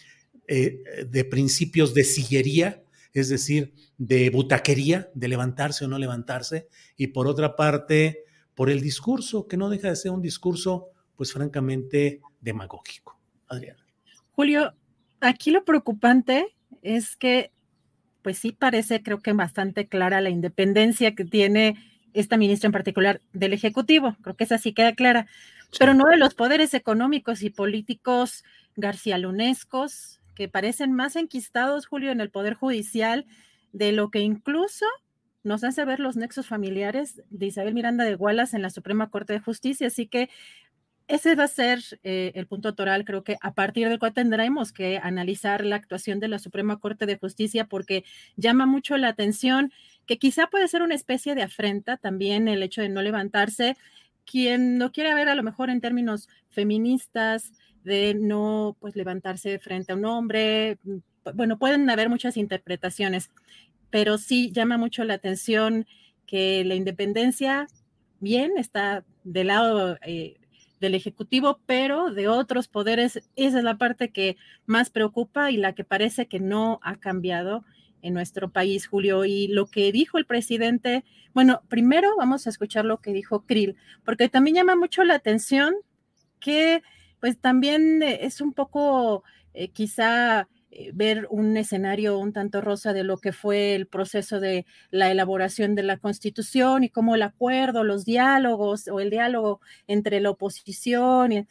eh, 0.49 0.83
de 1.09 1.25
principios 1.25 1.95
de 1.95 2.03
sillería, 2.03 2.83
es 3.21 3.29
decir, 3.29 3.75
de 3.99 4.31
butaquería, 4.31 5.11
de 5.15 5.29
levantarse 5.29 5.85
o 5.85 5.89
no 5.89 5.99
levantarse, 5.99 6.69
y 6.97 7.09
por 7.09 7.27
otra 7.27 7.57
parte, 7.57 8.25
por 8.55 8.71
el 8.71 8.81
discurso, 8.81 9.47
que 9.47 9.57
no 9.57 9.71
deja 9.71 9.89
de 9.89 9.97
ser 9.97 10.11
un 10.11 10.23
discurso, 10.23 10.91
pues 11.17 11.33
francamente, 11.33 12.21
demagógico. 12.41 13.19
Adriana. 13.49 13.85
Julio, 14.33 14.75
aquí 15.21 15.51
lo 15.51 15.65
preocupante 15.65 16.57
es 16.83 17.17
que, 17.17 17.53
pues 18.23 18.39
sí 18.39 18.53
parece, 18.53 19.03
creo 19.03 19.21
que 19.21 19.33
bastante 19.33 19.89
clara 19.89 20.21
la 20.21 20.31
independencia 20.31 21.15
que 21.15 21.25
tiene 21.25 21.77
esta 22.13 22.37
ministra 22.37 22.69
en 22.69 22.73
particular 22.73 23.21
del 23.33 23.53
Ejecutivo, 23.53 24.17
creo 24.23 24.37
que 24.37 24.45
esa 24.45 24.59
sí 24.59 24.73
queda 24.73 24.95
clara, 24.95 25.27
pero 25.79 25.95
no 25.95 26.05
de 26.05 26.17
los 26.17 26.35
poderes 26.35 26.75
económicos 26.75 27.43
y 27.43 27.51
políticos 27.51 28.45
garcialunescos 28.77 30.21
que 30.37 30.49
parecen 30.49 30.93
más 30.93 31.17
enquistados, 31.17 31.87
Julio, 31.87 32.13
en 32.13 32.21
el 32.21 32.31
Poder 32.31 32.55
Judicial 32.55 33.27
de 33.73 33.91
lo 33.91 34.11
que 34.11 34.21
incluso 34.21 34.87
nos 35.43 35.65
hace 35.65 35.85
ver 35.85 35.99
los 35.99 36.17
nexos 36.17 36.47
familiares 36.47 37.23
de 37.31 37.47
Isabel 37.47 37.75
Miranda 37.75 38.05
de 38.05 38.15
Gualas 38.15 38.55
en 38.55 38.63
la 38.63 38.71
Suprema 38.71 39.11
Corte 39.11 39.33
de 39.33 39.41
Justicia. 39.41 39.89
Así 39.89 40.07
que 40.07 40.29
ese 41.09 41.37
va 41.37 41.45
a 41.45 41.49
ser 41.49 41.81
eh, 42.03 42.33
el 42.35 42.47
punto 42.49 42.75
toral, 42.75 43.05
creo 43.05 43.23
que 43.23 43.37
a 43.41 43.55
partir 43.55 43.89
del 43.89 44.01
cual 44.01 44.13
tendremos 44.13 44.73
que 44.73 44.99
analizar 44.99 45.65
la 45.65 45.77
actuación 45.77 46.19
de 46.19 46.29
la 46.29 46.41
Suprema 46.41 46.79
Corte 46.79 47.07
de 47.07 47.17
Justicia 47.17 47.67
porque 47.67 48.05
llama 48.37 48.67
mucho 48.67 48.97
la 48.97 49.09
atención 49.09 49.73
que 50.07 50.19
quizá 50.19 50.49
puede 50.49 50.67
ser 50.67 50.83
una 50.83 50.97
especie 50.97 51.37
de 51.37 51.43
afrenta 51.43 51.97
también 51.97 52.49
el 52.49 52.63
hecho 52.63 52.83
de 52.83 52.89
no 52.89 53.03
levantarse. 53.03 53.77
Quien 54.25 54.81
lo 54.81 54.91
quiere 54.91 55.15
ver 55.15 55.29
a 55.29 55.37
lo 55.37 55.45
mejor 55.45 55.71
en 55.71 55.81
términos 55.81 56.29
feministas, 56.49 57.53
de 57.87 58.15
no 58.15 58.77
pues 58.81 58.97
levantarse 58.97 59.61
frente 59.61 59.93
a 59.93 59.95
un 59.95 60.05
hombre, 60.05 60.79
bueno, 61.35 61.57
pueden 61.57 61.89
haber 61.89 62.09
muchas 62.09 62.37
interpretaciones, 62.37 63.31
pero 63.91 64.19
sí 64.19 64.51
llama 64.53 64.77
mucho 64.77 65.05
la 65.05 65.15
atención 65.15 65.87
que 66.27 66.65
la 66.65 66.75
independencia, 66.75 67.69
bien, 68.19 68.59
está 68.59 69.05
del 69.23 69.47
lado 69.47 69.99
eh, 70.03 70.37
del 70.81 70.97
Ejecutivo, 70.97 71.61
pero 71.65 72.11
de 72.11 72.27
otros 72.27 72.67
poderes, 72.67 73.23
esa 73.37 73.59
es 73.59 73.65
la 73.65 73.79
parte 73.79 74.11
que 74.11 74.37
más 74.67 74.91
preocupa 74.91 75.53
y 75.53 75.57
la 75.57 75.73
que 75.73 75.85
parece 75.85 76.27
que 76.27 76.41
no 76.41 76.81
ha 76.83 76.97
cambiado 76.97 77.65
en 78.03 78.15
nuestro 78.15 78.51
país, 78.51 78.89
Julio. 78.89 79.25
Y 79.25 79.47
lo 79.47 79.67
que 79.67 79.93
dijo 79.93 80.19
el 80.19 80.27
presidente, 80.27 81.05
bueno, 81.35 81.63
primero 81.69 82.17
vamos 82.19 82.47
a 82.47 82.51
escuchar 82.51 82.85
lo 82.85 82.99
que 82.99 83.13
dijo 83.13 83.47
Krill, 83.47 83.77
porque 84.05 84.29
también 84.29 84.57
llama 84.57 84.75
mucho 84.75 85.05
la 85.05 85.15
atención 85.15 85.73
que 86.41 86.83
pues 87.21 87.39
también 87.39 88.03
es 88.03 88.41
un 88.41 88.53
poco 88.53 89.25
eh, 89.55 89.69
quizá 89.69 90.49
eh, 90.71 90.91
ver 90.93 91.27
un 91.31 91.57
escenario 91.57 92.19
un 92.19 92.35
tanto 92.35 92.61
rosa 92.61 92.93
de 92.93 93.05
lo 93.05 93.17
que 93.17 93.33
fue 93.33 93.75
el 93.75 93.87
proceso 93.87 94.41
de 94.41 94.67
la 94.91 95.11
elaboración 95.11 95.75
de 95.75 95.83
la 95.83 95.97
constitución 95.97 96.85
y 96.85 96.91
cómo 96.91 97.15
el 97.15 97.23
acuerdo, 97.23 97.83
los 97.83 98.05
diálogos 98.05 98.89
o 98.89 99.01
el 99.01 99.09
diálogo 99.09 99.61
entre 99.87 100.21
la 100.21 100.31
oposición. 100.31 101.33
Y, 101.33 101.47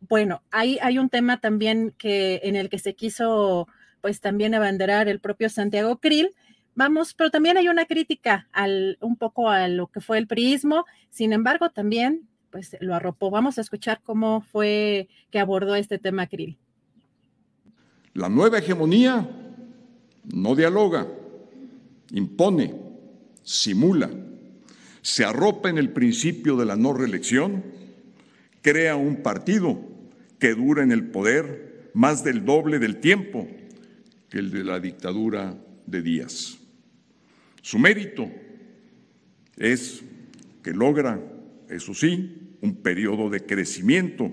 bueno, 0.00 0.42
hay, 0.50 0.78
hay 0.82 0.98
un 0.98 1.08
tema 1.08 1.40
también 1.40 1.94
que, 1.96 2.40
en 2.44 2.56
el 2.56 2.68
que 2.68 2.78
se 2.78 2.94
quiso 2.94 3.68
pues 4.02 4.20
también 4.20 4.54
abanderar 4.54 5.08
el 5.08 5.20
propio 5.20 5.48
Santiago 5.48 5.96
Krill. 5.98 6.34
Vamos, 6.74 7.14
pero 7.14 7.30
también 7.30 7.56
hay 7.56 7.68
una 7.68 7.86
crítica 7.86 8.48
al, 8.52 8.98
un 9.00 9.16
poco 9.16 9.48
a 9.48 9.66
lo 9.68 9.88
que 9.88 10.00
fue 10.00 10.18
el 10.18 10.28
priismo, 10.28 10.84
sin 11.10 11.32
embargo, 11.32 11.70
también 11.70 12.27
pues 12.50 12.76
lo 12.80 12.94
arropó. 12.94 13.30
Vamos 13.30 13.58
a 13.58 13.60
escuchar 13.60 14.00
cómo 14.02 14.40
fue 14.40 15.08
que 15.30 15.38
abordó 15.38 15.74
este 15.74 15.98
tema 15.98 16.26
Krill. 16.26 16.58
La 18.14 18.28
nueva 18.28 18.58
hegemonía 18.58 19.28
no 20.32 20.54
dialoga, 20.54 21.06
impone, 22.10 22.74
simula, 23.42 24.10
se 25.02 25.24
arropa 25.24 25.70
en 25.70 25.78
el 25.78 25.90
principio 25.92 26.56
de 26.56 26.66
la 26.66 26.76
no 26.76 26.92
reelección, 26.92 27.64
crea 28.62 28.96
un 28.96 29.22
partido 29.22 29.80
que 30.38 30.54
dura 30.54 30.82
en 30.82 30.92
el 30.92 31.10
poder 31.10 31.90
más 31.94 32.24
del 32.24 32.44
doble 32.44 32.78
del 32.78 32.98
tiempo 33.00 33.48
que 34.28 34.38
el 34.38 34.50
de 34.50 34.64
la 34.64 34.80
dictadura 34.80 35.56
de 35.86 36.02
Díaz. 36.02 36.58
Su 37.62 37.78
mérito 37.78 38.30
es 39.56 40.02
que 40.62 40.72
logra, 40.72 41.20
eso 41.68 41.94
sí, 41.94 42.56
un 42.60 42.76
periodo 42.76 43.30
de 43.30 43.44
crecimiento, 43.44 44.30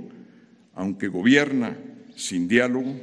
aunque 0.74 1.08
gobierna 1.08 1.78
sin 2.16 2.48
diálogo, 2.48 2.96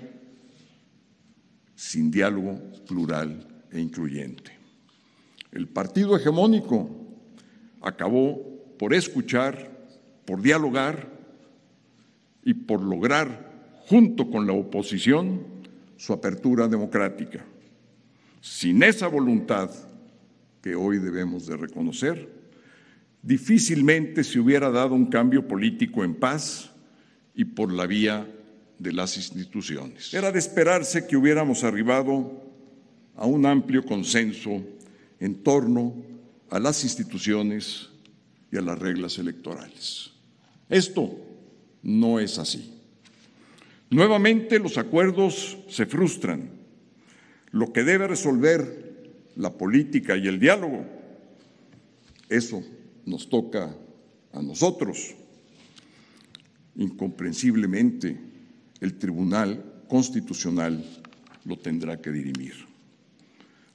sin 1.75 2.11
diálogo 2.11 2.61
plural 2.87 3.47
e 3.71 3.81
incluyente. 3.81 4.53
El 5.51 5.69
partido 5.69 6.17
hegemónico 6.17 6.91
acabó 7.81 8.41
por 8.79 8.95
escuchar, 8.95 9.71
por 10.25 10.41
dialogar 10.41 11.09
y 12.45 12.55
por 12.55 12.81
lograr, 12.81 13.81
junto 13.87 14.31
con 14.31 14.47
la 14.47 14.55
oposición, 14.55 15.43
su 15.97 16.13
apertura 16.13 16.69
democrática. 16.69 17.45
Sin 18.41 18.83
esa 18.83 19.09
voluntad 19.09 19.71
que 20.63 20.75
hoy 20.75 20.99
debemos 20.99 21.47
de 21.47 21.57
reconocer, 21.57 22.42
difícilmente 23.23 24.25
se 24.25 24.41
hubiera 24.41 24.71
dado 24.71 24.95
un 24.95 25.07
cambio 25.07 25.47
político 25.47 26.05
en 26.05 26.15
paz 26.15 26.71
y 27.35 27.45
por 27.45 27.73
la 27.73 27.87
vía 27.87 28.27
de 28.79 28.93
las 28.93 29.17
instituciones. 29.17 30.13
Era 30.13 30.33
de 30.33 30.41
esperarse 30.41 31.07
que 31.07 31.17
hubiéramos 31.17 31.63
arribado 31.63 32.43
a 33.17 33.27
un 33.27 33.47
amplio 33.47 33.85
consenso 33.85 34.63
en 35.21 35.43
torno 35.43 35.95
a 36.51 36.59
las 36.59 36.83
instituciones 36.83 37.91
y 38.51 38.57
a 38.57 38.61
las 38.61 38.79
reglas 38.79 39.19
electorales. 39.19 40.11
Esto 40.69 41.17
no 41.83 42.19
es 42.19 42.39
así. 42.39 42.75
Nuevamente 43.91 44.59
los 44.59 44.79
acuerdos 44.79 45.59
se 45.69 45.87
frustran. 45.87 46.51
Lo 47.51 47.73
que 47.73 47.85
debe 47.85 48.09
resolver 48.09 49.13
la 49.37 49.53
política 49.53 50.17
y 50.17 50.27
el 50.27 50.41
diálogo, 50.41 50.87
eso 52.29 52.65
nos 53.07 53.29
toca 53.29 53.75
a 54.33 54.43
nosotros. 54.43 55.15
Incomprensiblemente, 56.77 58.19
el 58.81 58.99
Tribunal 58.99 59.85
Constitucional 59.89 60.85
lo 61.45 61.57
tendrá 61.57 62.01
que 62.01 62.11
dirimir. 62.11 62.55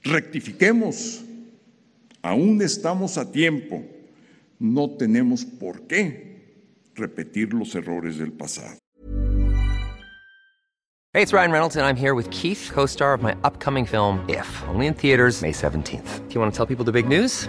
Rectifiquemos, 0.02 1.24
aún 2.22 2.60
estamos 2.62 3.18
a 3.18 3.30
tiempo, 3.30 3.84
no 4.58 4.90
tenemos 4.90 5.44
por 5.44 5.86
qué 5.86 6.28
repetir 6.94 7.54
los 7.54 7.74
errores 7.74 8.18
del 8.18 8.32
pasado. 8.32 8.76
Hey, 11.14 11.22
it's 11.22 11.32
Ryan 11.32 11.50
Reynolds 11.50 11.76
and 11.76 11.86
I'm 11.86 11.96
here 11.96 12.14
with 12.14 12.30
Keith, 12.30 12.70
co-star 12.72 13.14
of 13.14 13.22
my 13.22 13.34
upcoming 13.42 13.86
film 13.86 14.24
If, 14.28 14.46
only 14.68 14.86
in 14.86 14.94
theaters 14.94 15.40
May 15.42 15.52
17th. 15.52 16.28
Do 16.28 16.34
you 16.34 16.40
want 16.40 16.52
to 16.52 16.56
tell 16.56 16.66
people 16.66 16.84
the 16.84 16.92
big 16.92 17.08
news? 17.08 17.48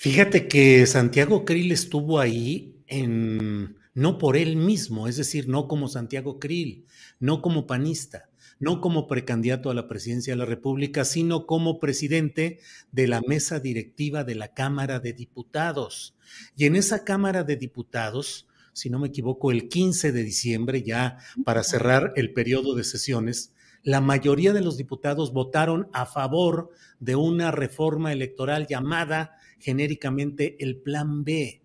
Fíjate 0.00 0.46
que 0.46 0.86
Santiago 0.86 1.44
Krill 1.44 1.72
estuvo 1.72 2.20
ahí 2.20 2.76
en, 2.86 3.78
no 3.94 4.16
por 4.16 4.36
él 4.36 4.54
mismo, 4.54 5.08
es 5.08 5.16
decir, 5.16 5.48
no 5.48 5.66
como 5.66 5.88
Santiago 5.88 6.38
Krill, 6.38 6.86
no 7.18 7.42
como 7.42 7.66
panista, 7.66 8.30
no 8.60 8.80
como 8.80 9.08
precandidato 9.08 9.70
a 9.70 9.74
la 9.74 9.88
presidencia 9.88 10.34
de 10.34 10.38
la 10.38 10.44
República, 10.44 11.04
sino 11.04 11.46
como 11.46 11.80
presidente 11.80 12.60
de 12.92 13.08
la 13.08 13.20
mesa 13.22 13.58
directiva 13.58 14.22
de 14.22 14.36
la 14.36 14.54
Cámara 14.54 15.00
de 15.00 15.14
Diputados. 15.14 16.14
Y 16.56 16.66
en 16.66 16.76
esa 16.76 17.02
Cámara 17.02 17.42
de 17.42 17.56
Diputados, 17.56 18.46
si 18.72 18.90
no 18.90 19.00
me 19.00 19.08
equivoco, 19.08 19.50
el 19.50 19.68
15 19.68 20.12
de 20.12 20.22
diciembre, 20.22 20.84
ya 20.84 21.18
para 21.44 21.64
cerrar 21.64 22.12
el 22.14 22.32
periodo 22.32 22.76
de 22.76 22.84
sesiones, 22.84 23.52
la 23.82 24.00
mayoría 24.00 24.52
de 24.52 24.60
los 24.60 24.76
diputados 24.76 25.32
votaron 25.32 25.88
a 25.92 26.06
favor 26.06 26.70
de 27.00 27.16
una 27.16 27.50
reforma 27.50 28.12
electoral 28.12 28.68
llamada 28.68 29.37
genéricamente 29.58 30.56
el 30.60 30.76
Plan 30.76 31.24
B. 31.24 31.62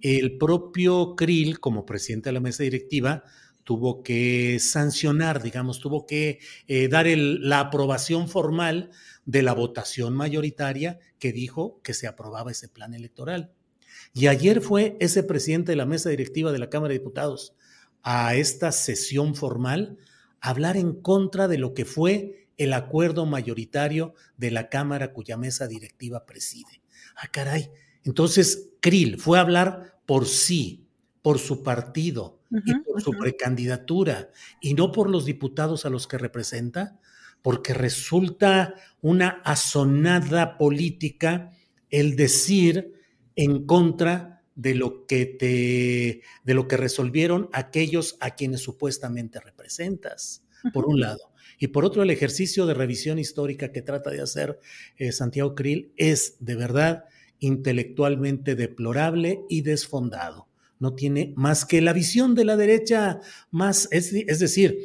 El 0.00 0.36
propio 0.36 1.16
Krill, 1.16 1.60
como 1.60 1.86
presidente 1.86 2.28
de 2.28 2.34
la 2.34 2.40
mesa 2.40 2.62
directiva, 2.62 3.24
tuvo 3.64 4.02
que 4.02 4.58
sancionar, 4.60 5.42
digamos, 5.42 5.80
tuvo 5.80 6.06
que 6.06 6.38
eh, 6.68 6.88
dar 6.88 7.06
la 7.08 7.60
aprobación 7.60 8.28
formal 8.28 8.90
de 9.24 9.42
la 9.42 9.54
votación 9.54 10.14
mayoritaria 10.14 11.00
que 11.18 11.32
dijo 11.32 11.80
que 11.82 11.94
se 11.94 12.06
aprobaba 12.06 12.50
ese 12.50 12.68
plan 12.68 12.94
electoral. 12.94 13.52
Y 14.12 14.26
ayer 14.26 14.60
fue 14.60 14.96
ese 15.00 15.22
presidente 15.22 15.72
de 15.72 15.76
la 15.76 15.86
mesa 15.86 16.10
directiva 16.10 16.52
de 16.52 16.58
la 16.58 16.70
Cámara 16.70 16.92
de 16.92 16.98
Diputados 16.98 17.54
a 18.02 18.34
esta 18.36 18.70
sesión 18.70 19.34
formal 19.34 19.96
a 20.40 20.50
hablar 20.50 20.76
en 20.76 20.92
contra 20.92 21.48
de 21.48 21.56
lo 21.56 21.72
que 21.72 21.86
fue 21.86 22.48
el 22.58 22.74
acuerdo 22.74 23.26
mayoritario 23.26 24.14
de 24.36 24.50
la 24.50 24.68
Cámara 24.68 25.12
cuya 25.12 25.36
mesa 25.36 25.66
directiva 25.66 26.26
preside. 26.26 26.83
Ah, 27.16 27.28
caray. 27.28 27.70
Entonces, 28.04 28.70
Krill 28.80 29.18
fue 29.18 29.38
a 29.38 29.42
hablar 29.42 29.98
por 30.06 30.26
sí, 30.26 30.86
por 31.22 31.38
su 31.38 31.62
partido 31.62 32.40
y 32.50 32.74
por 32.80 33.02
su 33.02 33.12
precandidatura, 33.12 34.30
y 34.60 34.74
no 34.74 34.92
por 34.92 35.10
los 35.10 35.24
diputados 35.24 35.84
a 35.84 35.90
los 35.90 36.06
que 36.06 36.18
representa, 36.18 37.00
porque 37.42 37.74
resulta 37.74 38.74
una 39.00 39.40
asonada 39.44 40.56
política 40.56 41.50
el 41.90 42.16
decir 42.16 42.92
en 43.36 43.66
contra 43.66 44.42
de 44.54 44.74
lo 44.74 45.06
que 45.06 45.26
te 45.26 46.22
de 46.44 46.54
lo 46.54 46.68
que 46.68 46.76
resolvieron 46.76 47.48
aquellos 47.52 48.16
a 48.20 48.36
quienes 48.36 48.60
supuestamente 48.60 49.40
representas, 49.40 50.44
por 50.72 50.86
un 50.86 51.00
lado. 51.00 51.33
Y 51.58 51.68
por 51.68 51.84
otro, 51.84 52.02
el 52.02 52.10
ejercicio 52.10 52.66
de 52.66 52.74
revisión 52.74 53.18
histórica 53.18 53.72
que 53.72 53.82
trata 53.82 54.10
de 54.10 54.20
hacer 54.20 54.58
eh, 54.96 55.12
Santiago 55.12 55.54
Krill 55.54 55.92
es 55.96 56.36
de 56.40 56.56
verdad 56.56 57.04
intelectualmente 57.38 58.54
deplorable 58.54 59.40
y 59.48 59.62
desfondado. 59.62 60.48
No 60.78 60.94
tiene 60.94 61.32
más 61.36 61.64
que 61.64 61.80
la 61.80 61.92
visión 61.92 62.34
de 62.34 62.44
la 62.44 62.56
derecha 62.56 63.20
más, 63.50 63.88
es, 63.90 64.12
es 64.12 64.38
decir, 64.38 64.78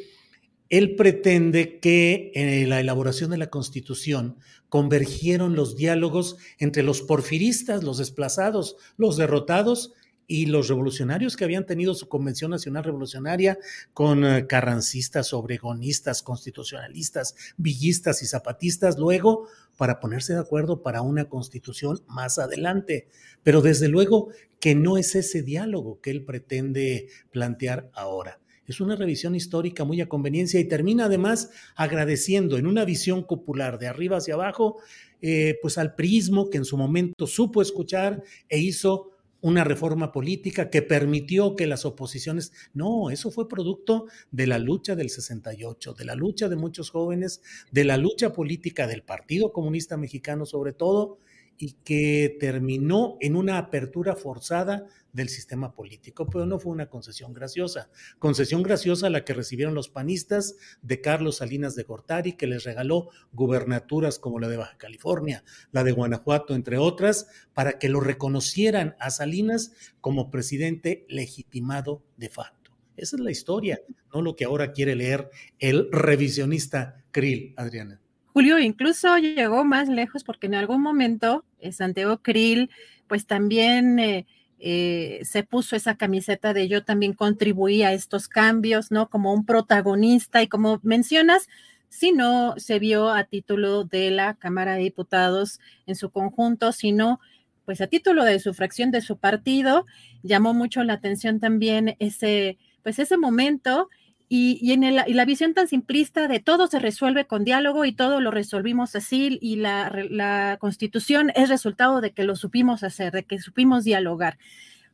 él 0.68 0.94
pretende 0.94 1.80
que 1.80 2.30
en 2.34 2.68
la 2.68 2.80
elaboración 2.80 3.30
de 3.30 3.38
la 3.38 3.50
Constitución 3.50 4.36
convergieron 4.68 5.56
los 5.56 5.76
diálogos 5.76 6.36
entre 6.58 6.84
los 6.84 7.02
porfiristas, 7.02 7.82
los 7.82 7.98
desplazados, 7.98 8.76
los 8.96 9.16
derrotados 9.16 9.92
y 10.30 10.46
los 10.46 10.68
revolucionarios 10.68 11.36
que 11.36 11.42
habían 11.42 11.66
tenido 11.66 11.92
su 11.92 12.08
Convención 12.08 12.52
Nacional 12.52 12.84
Revolucionaria 12.84 13.58
con 13.92 14.24
eh, 14.24 14.46
carrancistas, 14.46 15.32
obregonistas, 15.32 16.22
constitucionalistas, 16.22 17.34
villistas 17.56 18.22
y 18.22 18.26
zapatistas, 18.26 18.96
luego 18.96 19.48
para 19.76 19.98
ponerse 19.98 20.34
de 20.34 20.38
acuerdo 20.38 20.84
para 20.84 21.02
una 21.02 21.24
constitución 21.24 22.00
más 22.06 22.38
adelante. 22.38 23.08
Pero 23.42 23.60
desde 23.60 23.88
luego 23.88 24.28
que 24.60 24.76
no 24.76 24.98
es 24.98 25.16
ese 25.16 25.42
diálogo 25.42 26.00
que 26.00 26.12
él 26.12 26.24
pretende 26.24 27.08
plantear 27.32 27.90
ahora. 27.92 28.38
es 28.68 28.80
una 28.80 28.94
revisión 28.94 29.34
histórica 29.34 29.82
muy 29.82 30.00
a 30.00 30.08
conveniencia 30.08 30.60
y 30.60 30.68
termina 30.68 31.06
además 31.06 31.50
agradeciendo 31.74 32.56
en 32.56 32.68
una 32.68 32.84
visión 32.84 33.26
popular 33.26 33.80
de 33.80 33.88
arriba 33.88 34.18
hacia 34.18 34.34
abajo, 34.34 34.76
eh, 35.22 35.58
pues 35.60 35.76
al 35.76 35.96
prismo 35.96 36.50
que 36.50 36.58
en 36.58 36.64
su 36.64 36.76
momento 36.76 37.26
supo 37.26 37.62
escuchar 37.62 38.22
e 38.48 38.60
hizo 38.60 39.10
una 39.40 39.64
reforma 39.64 40.12
política 40.12 40.70
que 40.70 40.82
permitió 40.82 41.56
que 41.56 41.66
las 41.66 41.84
oposiciones, 41.84 42.52
no, 42.74 43.10
eso 43.10 43.30
fue 43.30 43.48
producto 43.48 44.06
de 44.30 44.46
la 44.46 44.58
lucha 44.58 44.96
del 44.96 45.10
68, 45.10 45.94
de 45.94 46.04
la 46.04 46.14
lucha 46.14 46.48
de 46.48 46.56
muchos 46.56 46.90
jóvenes, 46.90 47.42
de 47.70 47.84
la 47.84 47.96
lucha 47.96 48.32
política 48.32 48.86
del 48.86 49.02
Partido 49.02 49.52
Comunista 49.52 49.96
Mexicano 49.96 50.46
sobre 50.46 50.72
todo, 50.72 51.18
y 51.62 51.72
que 51.84 52.38
terminó 52.40 53.18
en 53.20 53.36
una 53.36 53.58
apertura 53.58 54.16
forzada 54.16 54.86
del 55.12 55.28
sistema 55.28 55.74
político, 55.74 56.26
pero 56.26 56.46
no 56.46 56.58
fue 56.58 56.72
una 56.72 56.88
concesión 56.88 57.34
graciosa. 57.34 57.90
Concesión 58.18 58.62
graciosa 58.62 59.10
la 59.10 59.26
que 59.26 59.34
recibieron 59.34 59.74
los 59.74 59.90
panistas 59.90 60.56
de 60.80 61.02
Carlos 61.02 61.36
Salinas 61.36 61.74
de 61.74 61.82
Gortari, 61.82 62.32
que 62.32 62.46
les 62.46 62.64
regaló 62.64 63.10
gubernaturas 63.32 64.18
como 64.18 64.40
la 64.40 64.48
de 64.48 64.56
Baja 64.56 64.78
California, 64.78 65.44
la 65.70 65.84
de 65.84 65.92
Guanajuato, 65.92 66.54
entre 66.54 66.78
otras, 66.78 67.26
para 67.52 67.78
que 67.78 67.90
lo 67.90 68.00
reconocieran 68.00 68.96
a 68.98 69.10
Salinas 69.10 69.72
como 70.00 70.30
presidente 70.30 71.04
legitimado 71.10 72.02
de 72.16 72.30
facto. 72.30 72.70
Esa 72.96 73.16
es 73.16 73.20
la 73.20 73.30
historia, 73.30 73.82
no 74.14 74.22
lo 74.22 74.34
que 74.34 74.46
ahora 74.46 74.72
quiere 74.72 74.96
leer 74.96 75.28
el 75.58 75.90
revisionista 75.92 77.04
Krill, 77.10 77.52
Adriana. 77.58 78.00
Julio 78.32 78.58
incluso 78.58 79.18
llegó 79.18 79.64
más 79.64 79.88
lejos 79.88 80.24
porque 80.24 80.46
en 80.46 80.54
algún 80.54 80.82
momento 80.82 81.44
eh, 81.58 81.72
Santiago 81.72 82.18
Krill 82.18 82.70
pues 83.08 83.26
también 83.26 83.98
eh, 83.98 84.26
eh, 84.60 85.20
se 85.24 85.42
puso 85.42 85.74
esa 85.74 85.96
camiseta 85.96 86.52
de 86.52 86.68
yo 86.68 86.84
también 86.84 87.12
contribuí 87.12 87.82
a 87.82 87.92
estos 87.92 88.28
cambios, 88.28 88.90
¿no? 88.90 89.08
Como 89.08 89.32
un 89.32 89.46
protagonista 89.46 90.42
y 90.42 90.48
como 90.48 90.78
mencionas, 90.82 91.48
si 91.88 92.12
no 92.12 92.54
se 92.56 92.78
vio 92.78 93.10
a 93.10 93.24
título 93.24 93.84
de 93.84 94.10
la 94.10 94.34
Cámara 94.34 94.74
de 94.74 94.82
Diputados 94.82 95.58
en 95.86 95.96
su 95.96 96.10
conjunto, 96.10 96.72
sino 96.72 97.20
pues 97.64 97.80
a 97.80 97.86
título 97.86 98.24
de 98.24 98.38
su 98.38 98.54
fracción 98.54 98.90
de 98.90 99.00
su 99.00 99.16
partido, 99.16 99.86
llamó 100.22 100.54
mucho 100.54 100.84
la 100.84 100.92
atención 100.94 101.40
también 101.40 101.96
ese, 101.98 102.58
pues 102.82 102.98
ese 102.98 103.16
momento 103.16 103.88
y, 104.32 104.72
en 104.72 104.94
la 104.94 105.24
visión 105.24 105.54
tan 105.54 105.66
simplista 105.66 106.28
de 106.28 106.38
todo 106.38 106.68
se 106.68 106.78
resuelve 106.78 107.26
con 107.26 107.42
diálogo 107.42 107.84
y 107.84 107.90
todo 107.90 108.20
lo 108.20 108.30
resolvimos 108.30 108.94
así 108.94 109.40
y 109.42 109.56
la, 109.56 110.56
constitución 110.60 111.32
es 111.34 111.48
resultado 111.48 112.00
de 112.00 112.12
que 112.12 112.22
lo 112.22 112.36
supimos 112.36 112.84
hacer, 112.84 113.12
de 113.12 113.24
que 113.24 113.40
supimos 113.40 113.82
dialogar. 113.82 114.38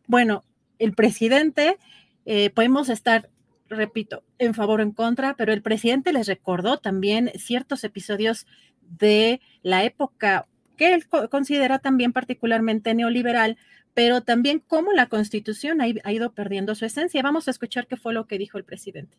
Bueno, 0.06 0.42
el 0.78 0.94
presidente, 0.94 1.76
eh, 2.24 2.48
podemos 2.48 2.88
estar, 2.88 3.28
repito, 3.68 4.24
en 4.38 4.54
favor 4.54 4.80
o 4.80 4.82
en 4.82 4.92
contra, 4.92 5.34
pero 5.34 5.52
el 5.52 5.60
presidente 5.60 6.14
les 6.14 6.28
recordó 6.28 6.78
también 6.78 7.30
ciertos 7.34 7.84
episodios 7.84 8.46
de 8.80 9.42
la 9.62 9.84
época 9.84 10.46
que 10.78 10.94
él 10.94 11.06
considera 11.28 11.78
también 11.78 12.14
particularmente 12.14 12.94
neoliberal, 12.94 13.58
pero 13.96 14.20
también 14.20 14.62
cómo 14.66 14.92
la 14.92 15.08
constitución 15.08 15.80
ha, 15.80 16.12
ido 16.12 16.34
perdiendo 16.34 16.74
su 16.74 16.84
esencia. 16.84 17.22
Vamos 17.22 17.48
a 17.48 17.50
escuchar 17.50 17.86
qué 17.86 17.96
fue 17.96 18.12
lo 18.12 18.26
que 18.26 18.36
dijo 18.36 18.58
el 18.58 18.64
presidente. 18.64 19.16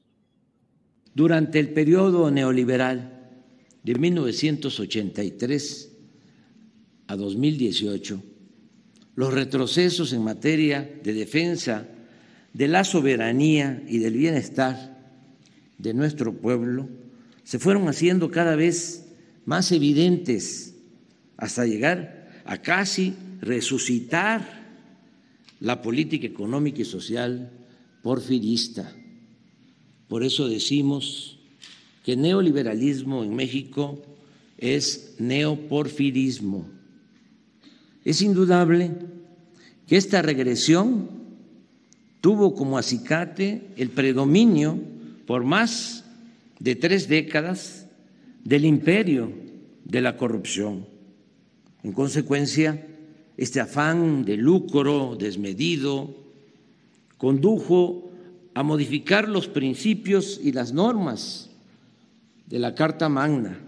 Durante 1.15 1.59
el 1.59 1.69
periodo 1.69 2.29
neoliberal 2.29 3.33
de 3.81 3.95
1983 3.95 5.93
a 7.07 7.15
2018, 7.15 8.21
los 9.15 9.33
retrocesos 9.33 10.13
en 10.13 10.23
materia 10.23 10.87
de 11.01 11.13
defensa 11.13 11.87
de 12.53 12.67
la 12.67 12.83
soberanía 12.83 13.81
y 13.87 13.97
del 13.97 14.13
bienestar 14.13 14.95
de 15.79 15.95
nuestro 15.95 16.33
pueblo 16.33 16.87
se 17.43 17.57
fueron 17.57 17.87
haciendo 17.87 18.29
cada 18.29 18.55
vez 18.55 19.07
más 19.43 19.71
evidentes 19.71 20.75
hasta 21.35 21.65
llegar 21.65 22.29
a 22.45 22.61
casi 22.61 23.15
resucitar 23.41 24.56
la 25.59 25.81
política 25.81 26.27
económica 26.27 26.81
y 26.81 26.85
social 26.85 27.51
porfirista. 28.01 28.93
Por 30.07 30.23
eso 30.23 30.47
decimos 30.47 31.39
que 32.03 32.15
neoliberalismo 32.15 33.23
en 33.23 33.35
México 33.35 34.01
es 34.57 35.15
neoporfirismo. 35.19 36.69
Es 38.05 38.21
indudable 38.21 38.91
que 39.87 39.97
esta 39.97 40.21
regresión 40.21 41.09
tuvo 42.21 42.55
como 42.55 42.77
acicate 42.77 43.67
el 43.77 43.89
predominio 43.89 44.79
por 45.25 45.43
más 45.43 46.05
de 46.59 46.75
tres 46.75 47.07
décadas 47.07 47.87
del 48.43 48.65
imperio 48.65 49.31
de 49.83 50.01
la 50.01 50.17
corrupción. 50.17 50.85
En 51.83 51.91
consecuencia, 51.91 52.85
este 53.37 53.59
afán 53.59 54.25
de 54.25 54.35
lucro 54.35 55.15
desmedido 55.17 56.09
condujo 57.17 58.11
a 58.55 58.63
modificar 58.63 59.29
los 59.29 59.47
principios 59.47 60.39
y 60.43 60.51
las 60.51 60.73
normas 60.73 61.51
de 62.47 62.57
la 62.57 62.73
Carta 62.73 63.07
Magna, 63.09 63.59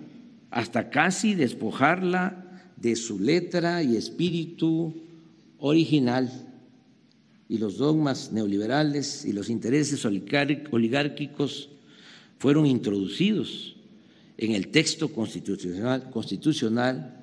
hasta 0.50 0.90
casi 0.90 1.36
despojarla 1.36 2.64
de 2.78 2.96
su 2.96 3.20
letra 3.20 3.84
y 3.84 3.96
espíritu 3.96 4.96
original. 5.60 6.32
Y 7.48 7.60
los 7.60 7.78
dogmas 7.78 8.32
neoliberales 8.32 9.26
y 9.26 9.34
los 9.34 9.50
intereses 9.50 10.04
oligárquicos 10.06 11.70
fueron 12.40 12.66
introducidos 12.66 13.76
en 14.38 14.54
el 14.54 14.70
texto 14.70 15.10
constitucional, 15.10 16.10
constitucional 16.10 17.20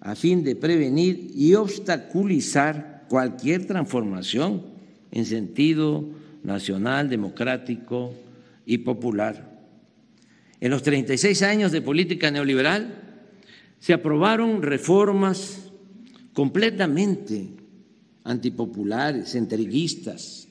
a 0.00 0.14
fin 0.14 0.44
de 0.44 0.56
prevenir 0.56 1.32
y 1.34 1.54
obstaculizar 1.54 3.06
cualquier 3.08 3.66
transformación 3.66 4.62
en 5.10 5.24
sentido 5.24 6.04
nacional, 6.42 7.08
democrático 7.08 8.14
y 8.64 8.78
popular. 8.78 9.58
En 10.60 10.70
los 10.70 10.82
36 10.82 11.42
años 11.42 11.72
de 11.72 11.82
política 11.82 12.30
neoliberal 12.30 13.22
se 13.78 13.92
aprobaron 13.92 14.62
reformas 14.62 15.70
completamente 16.32 17.48
antipopulares, 18.24 19.34
entreguistas, 19.34 20.48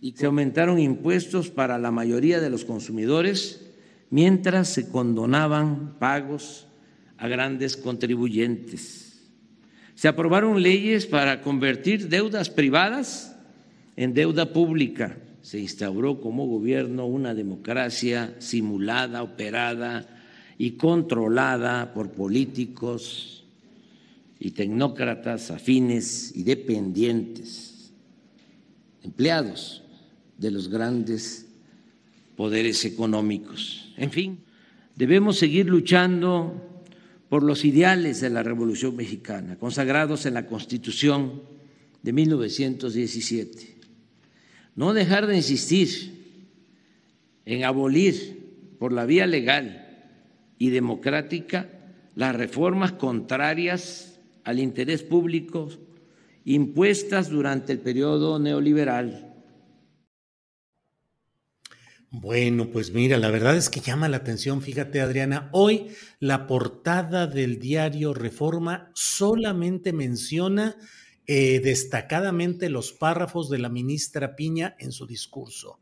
y 0.00 0.12
se 0.12 0.26
aumentaron 0.26 0.78
impuestos 0.78 1.50
para 1.50 1.78
la 1.78 1.90
mayoría 1.90 2.40
de 2.40 2.50
los 2.50 2.64
consumidores 2.64 3.64
mientras 4.10 4.68
se 4.68 4.88
condonaban 4.88 5.98
pagos 5.98 6.67
a 7.18 7.28
grandes 7.28 7.76
contribuyentes. 7.76 9.20
Se 9.94 10.08
aprobaron 10.08 10.62
leyes 10.62 11.06
para 11.06 11.42
convertir 11.42 12.08
deudas 12.08 12.50
privadas 12.50 13.36
en 13.96 14.14
deuda 14.14 14.52
pública. 14.52 15.18
Se 15.42 15.58
instauró 15.58 16.20
como 16.20 16.46
gobierno 16.46 17.06
una 17.06 17.34
democracia 17.34 18.36
simulada, 18.38 19.22
operada 19.24 20.06
y 20.56 20.72
controlada 20.72 21.92
por 21.92 22.12
políticos 22.12 23.44
y 24.38 24.52
tecnócratas 24.52 25.50
afines 25.50 26.32
y 26.36 26.44
dependientes, 26.44 27.92
empleados 29.02 29.82
de 30.36 30.52
los 30.52 30.68
grandes 30.68 31.48
poderes 32.36 32.84
económicos. 32.84 33.92
En 33.96 34.12
fin, 34.12 34.38
debemos 34.94 35.38
seguir 35.38 35.66
luchando 35.66 36.77
por 37.28 37.42
los 37.42 37.64
ideales 37.64 38.20
de 38.20 38.30
la 38.30 38.42
Revolución 38.42 38.96
Mexicana, 38.96 39.56
consagrados 39.58 40.26
en 40.26 40.34
la 40.34 40.46
Constitución 40.46 41.42
de 42.02 42.12
1917. 42.12 43.76
No 44.76 44.94
dejar 44.94 45.26
de 45.26 45.36
insistir 45.36 46.46
en 47.44 47.64
abolir 47.64 48.76
por 48.78 48.92
la 48.92 49.04
vía 49.04 49.26
legal 49.26 50.06
y 50.58 50.70
democrática 50.70 51.68
las 52.14 52.34
reformas 52.34 52.92
contrarias 52.92 54.18
al 54.44 54.58
interés 54.58 55.02
público 55.02 55.68
impuestas 56.44 57.28
durante 57.28 57.72
el 57.72 57.80
periodo 57.80 58.38
neoliberal 58.38 59.27
bueno, 62.10 62.70
pues 62.70 62.92
mira, 62.92 63.18
la 63.18 63.30
verdad 63.30 63.56
es 63.56 63.68
que 63.68 63.80
llama 63.80 64.08
la 64.08 64.16
atención, 64.16 64.62
fíjate 64.62 65.00
Adriana, 65.00 65.50
hoy 65.52 65.88
la 66.20 66.46
portada 66.46 67.26
del 67.26 67.58
diario 67.58 68.14
Reforma 68.14 68.90
solamente 68.94 69.92
menciona 69.92 70.76
eh, 71.26 71.60
destacadamente 71.60 72.70
los 72.70 72.92
párrafos 72.92 73.50
de 73.50 73.58
la 73.58 73.68
ministra 73.68 74.36
Piña 74.36 74.74
en 74.78 74.92
su 74.92 75.06
discurso. 75.06 75.80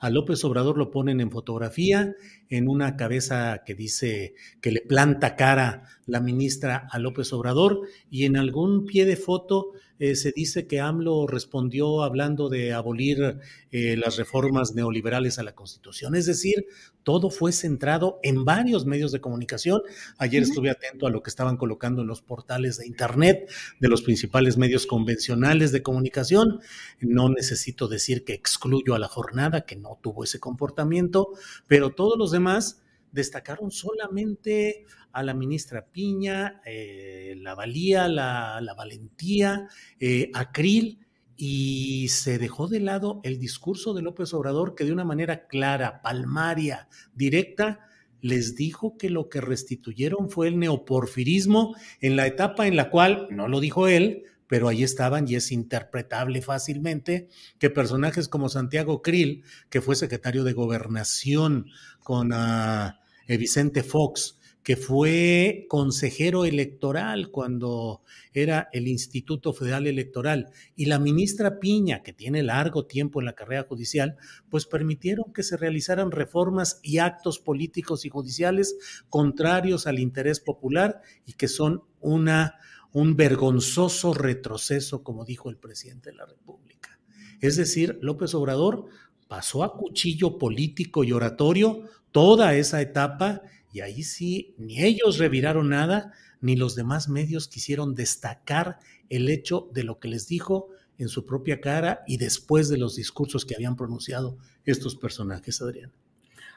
A 0.00 0.10
López 0.10 0.44
Obrador 0.44 0.78
lo 0.78 0.90
ponen 0.90 1.20
en 1.20 1.30
fotografía 1.30 2.14
en 2.48 2.68
una 2.68 2.96
cabeza 2.96 3.62
que 3.64 3.74
dice 3.74 4.34
que 4.60 4.72
le 4.72 4.80
planta 4.80 5.36
cara 5.36 5.84
la 6.06 6.20
ministra 6.20 6.88
a 6.90 6.98
López 6.98 7.32
Obrador 7.32 7.82
y 8.10 8.24
en 8.24 8.36
algún 8.36 8.84
pie 8.84 9.06
de 9.06 9.16
foto 9.16 9.72
eh, 9.98 10.16
se 10.16 10.32
dice 10.32 10.66
que 10.66 10.80
AMLO 10.80 11.26
respondió 11.26 12.02
hablando 12.02 12.48
de 12.48 12.72
abolir 12.72 13.38
eh, 13.70 13.96
las 13.96 14.16
reformas 14.16 14.74
neoliberales 14.74 15.38
a 15.38 15.42
la 15.42 15.54
Constitución. 15.54 16.14
Es 16.14 16.26
decir, 16.26 16.66
todo 17.02 17.30
fue 17.30 17.52
centrado 17.52 18.20
en 18.22 18.44
varios 18.44 18.86
medios 18.86 19.12
de 19.12 19.20
comunicación. 19.20 19.82
Ayer 20.18 20.42
estuve 20.42 20.70
atento 20.70 21.06
a 21.06 21.10
lo 21.10 21.22
que 21.22 21.30
estaban 21.30 21.56
colocando 21.56 22.02
en 22.02 22.08
los 22.08 22.22
portales 22.22 22.78
de 22.78 22.86
Internet 22.86 23.50
de 23.80 23.88
los 23.88 24.02
principales 24.02 24.56
medios 24.56 24.86
convencionales 24.86 25.72
de 25.72 25.82
comunicación. 25.82 26.60
No 27.00 27.28
necesito 27.28 27.88
decir 27.88 28.24
que 28.24 28.34
excluyo 28.34 28.94
a 28.94 28.98
la 28.98 29.08
jornada, 29.08 29.62
que 29.62 29.76
no 29.76 29.98
tuvo 30.02 30.24
ese 30.24 30.38
comportamiento, 30.38 31.32
pero 31.66 31.90
todos 31.90 32.18
los 32.18 32.30
demás 32.30 32.82
destacaron 33.12 33.70
solamente 33.70 34.84
a 35.12 35.22
la 35.22 35.34
ministra 35.34 35.86
Piña, 35.86 36.60
eh, 36.64 37.34
la 37.38 37.54
valía, 37.54 38.08
la, 38.08 38.74
valentía, 38.76 39.68
eh, 39.98 40.30
a 40.34 40.52
Krill, 40.52 40.98
y 41.36 42.08
se 42.08 42.38
dejó 42.38 42.66
de 42.66 42.80
lado 42.80 43.20
el 43.22 43.38
discurso 43.38 43.94
de 43.94 44.02
López 44.02 44.34
Obrador 44.34 44.74
que 44.74 44.84
de 44.84 44.92
una 44.92 45.04
manera 45.04 45.46
clara, 45.46 46.02
palmaria, 46.02 46.88
directa, 47.14 47.80
les 48.20 48.56
dijo 48.56 48.98
que 48.98 49.10
lo 49.10 49.28
que 49.28 49.40
restituyeron 49.40 50.30
fue 50.30 50.48
el 50.48 50.58
neoporfirismo 50.58 51.76
en 52.00 52.16
la 52.16 52.26
etapa 52.26 52.66
en 52.66 52.76
la 52.76 52.90
cual, 52.90 53.28
no 53.30 53.46
lo 53.46 53.60
dijo 53.60 53.86
él, 53.86 54.24
pero 54.48 54.66
ahí 54.66 54.82
estaban 54.82 55.28
y 55.28 55.36
es 55.36 55.52
interpretable 55.52 56.42
fácilmente 56.42 57.28
que 57.58 57.70
personajes 57.70 58.28
como 58.28 58.48
Santiago 58.48 59.02
Krill, 59.02 59.44
que 59.70 59.80
fue 59.80 59.94
secretario 59.94 60.42
de 60.42 60.54
gobernación 60.54 61.66
con 62.02 62.32
eh, 62.32 63.36
Vicente 63.36 63.82
Fox, 63.82 64.38
que 64.68 64.76
fue 64.76 65.64
consejero 65.68 66.44
electoral 66.44 67.30
cuando 67.30 68.02
era 68.34 68.68
el 68.72 68.86
Instituto 68.86 69.54
Federal 69.54 69.86
Electoral, 69.86 70.50
y 70.76 70.84
la 70.84 70.98
ministra 70.98 71.58
Piña, 71.58 72.02
que 72.02 72.12
tiene 72.12 72.42
largo 72.42 72.84
tiempo 72.84 73.20
en 73.20 73.24
la 73.24 73.32
carrera 73.32 73.62
judicial, 73.62 74.16
pues 74.50 74.66
permitieron 74.66 75.32
que 75.32 75.42
se 75.42 75.56
realizaran 75.56 76.10
reformas 76.10 76.80
y 76.82 76.98
actos 76.98 77.38
políticos 77.38 78.04
y 78.04 78.10
judiciales 78.10 78.76
contrarios 79.08 79.86
al 79.86 79.98
interés 79.98 80.38
popular 80.38 81.00
y 81.24 81.32
que 81.32 81.48
son 81.48 81.84
una, 82.00 82.56
un 82.92 83.16
vergonzoso 83.16 84.14
retroceso, 84.14 85.02
como 85.02 85.24
dijo 85.24 85.50
el 85.50 85.56
presidente 85.56 86.10
de 86.10 86.16
la 86.16 86.26
República. 86.26 86.98
Es 87.40 87.56
decir, 87.56 87.98
López 88.02 88.34
Obrador 88.34 88.86
pasó 89.28 89.62
a 89.62 89.76
cuchillo 89.76 90.38
político 90.38 91.04
y 91.04 91.12
oratorio 91.12 91.84
toda 92.12 92.54
esa 92.54 92.80
etapa 92.80 93.42
y 93.72 93.80
ahí 93.80 94.02
sí, 94.02 94.54
ni 94.58 94.82
ellos 94.82 95.18
reviraron 95.18 95.68
nada, 95.68 96.12
ni 96.40 96.56
los 96.56 96.74
demás 96.74 97.08
medios 97.08 97.48
quisieron 97.48 97.94
destacar 97.94 98.78
el 99.08 99.28
hecho 99.28 99.68
de 99.72 99.84
lo 99.84 99.98
que 99.98 100.08
les 100.08 100.26
dijo 100.26 100.68
en 100.98 101.08
su 101.08 101.26
propia 101.26 101.60
cara 101.60 102.02
y 102.06 102.16
después 102.16 102.68
de 102.68 102.78
los 102.78 102.96
discursos 102.96 103.44
que 103.44 103.54
habían 103.54 103.76
pronunciado 103.76 104.38
estos 104.64 104.96
personajes, 104.96 105.60
Adrián. 105.62 105.92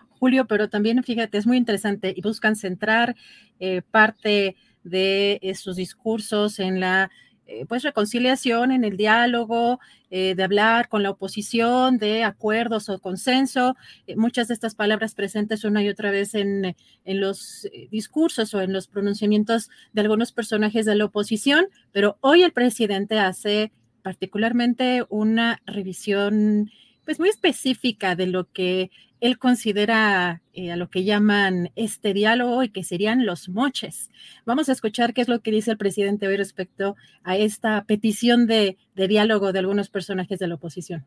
Julio, 0.09 0.45
pero 0.47 0.69
también 0.69 1.03
fíjate, 1.03 1.37
es 1.37 1.47
muy 1.47 1.57
interesante 1.57 2.13
y 2.15 2.21
buscan 2.21 2.55
centrar 2.55 3.15
eh, 3.59 3.81
parte 3.81 4.55
de 4.83 5.39
sus 5.55 5.75
discursos 5.75 6.59
en 6.59 6.79
la 6.79 7.09
eh, 7.53 7.65
pues 7.67 7.83
reconciliación, 7.83 8.71
en 8.71 8.85
el 8.85 8.95
diálogo, 8.95 9.81
eh, 10.09 10.35
de 10.35 10.43
hablar 10.43 10.87
con 10.87 11.03
la 11.03 11.09
oposición, 11.09 11.97
de 11.97 12.23
acuerdos 12.23 12.87
o 12.87 12.97
consenso. 12.99 13.75
Eh, 14.07 14.15
muchas 14.15 14.47
de 14.47 14.53
estas 14.53 14.73
palabras 14.73 15.15
presentes 15.15 15.65
una 15.65 15.83
y 15.83 15.89
otra 15.89 16.11
vez 16.11 16.33
en, 16.33 16.77
en 17.03 17.19
los 17.19 17.67
discursos 17.89 18.53
o 18.53 18.61
en 18.61 18.71
los 18.71 18.87
pronunciamientos 18.87 19.69
de 19.91 20.01
algunos 20.01 20.31
personajes 20.31 20.85
de 20.85 20.95
la 20.95 21.05
oposición, 21.05 21.65
pero 21.91 22.17
hoy 22.21 22.43
el 22.43 22.53
presidente 22.53 23.19
hace 23.19 23.73
particularmente 24.01 25.03
una 25.09 25.61
revisión 25.65 26.71
pues 27.03 27.19
muy 27.19 27.27
específica 27.27 28.15
de 28.15 28.27
lo 28.27 28.49
que 28.51 28.91
él 29.21 29.37
considera 29.37 30.41
eh, 30.53 30.71
a 30.71 30.75
lo 30.75 30.89
que 30.89 31.03
llaman 31.03 31.71
este 31.75 32.13
diálogo 32.13 32.63
y 32.63 32.69
que 32.69 32.83
serían 32.83 33.25
los 33.25 33.49
moches. 33.49 34.09
Vamos 34.45 34.67
a 34.67 34.71
escuchar 34.71 35.13
qué 35.13 35.21
es 35.21 35.27
lo 35.27 35.41
que 35.41 35.51
dice 35.51 35.71
el 35.71 35.77
presidente 35.77 36.27
hoy 36.27 36.37
respecto 36.37 36.95
a 37.23 37.37
esta 37.37 37.83
petición 37.83 38.47
de, 38.47 38.77
diálogo 38.95 39.53
de 39.53 39.59
algunos 39.59 39.89
personajes 39.89 40.39
de 40.39 40.47
la 40.47 40.55
oposición. 40.55 41.05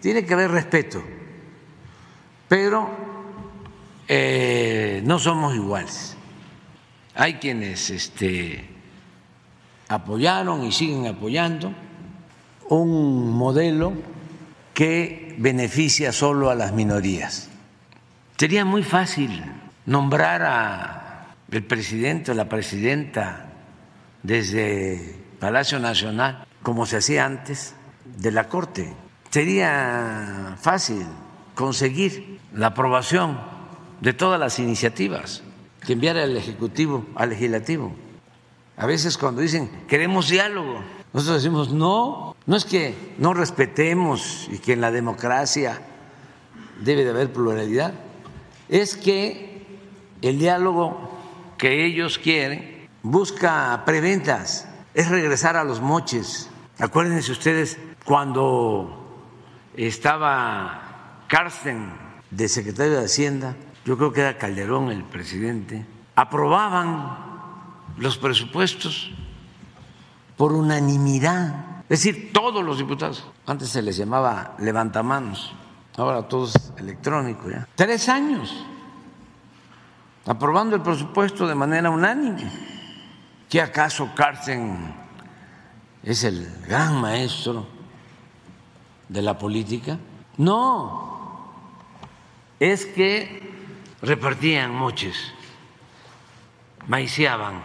Tiene 0.00 0.26
que 0.26 0.34
haber 0.34 0.50
respeto, 0.50 1.02
pero 2.48 2.90
eh, 4.06 5.02
no 5.04 5.18
somos 5.18 5.54
iguales. 5.54 6.16
Hay 7.14 7.34
quienes 7.34 7.88
este, 7.88 8.62
apoyaron 9.88 10.64
y 10.64 10.72
siguen 10.72 11.06
apoyando 11.06 11.72
un 12.68 13.30
modelo 13.32 14.17
que 14.78 15.34
beneficia 15.38 16.12
solo 16.12 16.50
a 16.50 16.54
las 16.54 16.72
minorías. 16.72 17.48
Sería 18.36 18.64
muy 18.64 18.84
fácil 18.84 19.42
nombrar 19.86 20.44
a 20.44 21.34
el 21.50 21.64
presidente 21.64 22.30
o 22.30 22.34
la 22.34 22.48
presidenta 22.48 23.54
desde 24.22 25.16
Palacio 25.40 25.80
Nacional, 25.80 26.46
como 26.62 26.86
se 26.86 26.98
hacía 26.98 27.24
antes, 27.24 27.74
de 28.04 28.30
la 28.30 28.48
Corte. 28.48 28.94
Sería 29.30 30.56
fácil 30.60 31.04
conseguir 31.56 32.38
la 32.52 32.68
aprobación 32.68 33.36
de 34.00 34.12
todas 34.12 34.38
las 34.38 34.60
iniciativas 34.60 35.42
que 35.84 35.94
enviara 35.94 36.22
el 36.22 36.36
Ejecutivo 36.36 37.04
al 37.16 37.30
Legislativo. 37.30 37.96
A 38.76 38.86
veces 38.86 39.18
cuando 39.18 39.40
dicen 39.40 39.68
queremos 39.88 40.28
diálogo, 40.28 40.84
nosotros 41.12 41.42
decimos 41.42 41.72
no, 41.72 42.36
no 42.46 42.56
es 42.56 42.64
que 42.64 43.14
no 43.18 43.34
respetemos 43.34 44.48
y 44.50 44.58
que 44.58 44.74
en 44.74 44.80
la 44.80 44.90
democracia 44.90 45.80
debe 46.80 47.04
de 47.04 47.10
haber 47.10 47.32
pluralidad, 47.32 47.94
es 48.68 48.96
que 48.96 49.66
el 50.22 50.38
diálogo 50.38 51.16
que 51.56 51.84
ellos 51.86 52.18
quieren 52.18 52.88
busca 53.02 53.82
preventas, 53.84 54.68
es 54.94 55.08
regresar 55.08 55.56
a 55.56 55.64
los 55.64 55.80
moches. 55.80 56.50
Acuérdense 56.78 57.32
ustedes 57.32 57.78
cuando 58.04 59.24
estaba 59.76 61.22
Carsten 61.28 61.92
de 62.30 62.48
secretario 62.48 62.98
de 62.98 63.04
Hacienda, 63.04 63.56
yo 63.84 63.96
creo 63.96 64.12
que 64.12 64.20
era 64.20 64.38
Calderón 64.38 64.90
el 64.90 65.04
presidente, 65.04 65.86
aprobaban 66.14 67.16
los 67.96 68.18
presupuestos 68.18 69.12
por 70.38 70.54
unanimidad 70.54 71.68
es 71.88 72.04
decir, 72.04 72.32
todos 72.34 72.62
los 72.62 72.76
diputados. 72.76 73.24
Antes 73.46 73.70
se 73.70 73.80
les 73.80 73.96
llamaba 73.96 74.54
levantamanos, 74.58 75.54
ahora 75.96 76.28
todo 76.28 76.46
es 76.46 76.72
electrónico 76.76 77.48
ya. 77.50 77.66
Tres 77.74 78.10
años 78.10 78.66
aprobando 80.26 80.76
el 80.76 80.82
presupuesto 80.82 81.46
de 81.46 81.54
manera 81.54 81.88
unánime. 81.88 82.52
¿Qué 83.48 83.62
acaso 83.62 84.10
Carsten 84.14 84.94
es 86.02 86.24
el 86.24 86.62
gran 86.66 87.00
maestro 87.00 87.66
de 89.08 89.22
la 89.22 89.38
política? 89.38 89.98
No, 90.36 91.54
es 92.60 92.84
que 92.84 93.50
repartían 94.02 94.74
moches, 94.74 95.16
maiciaban 96.86 97.62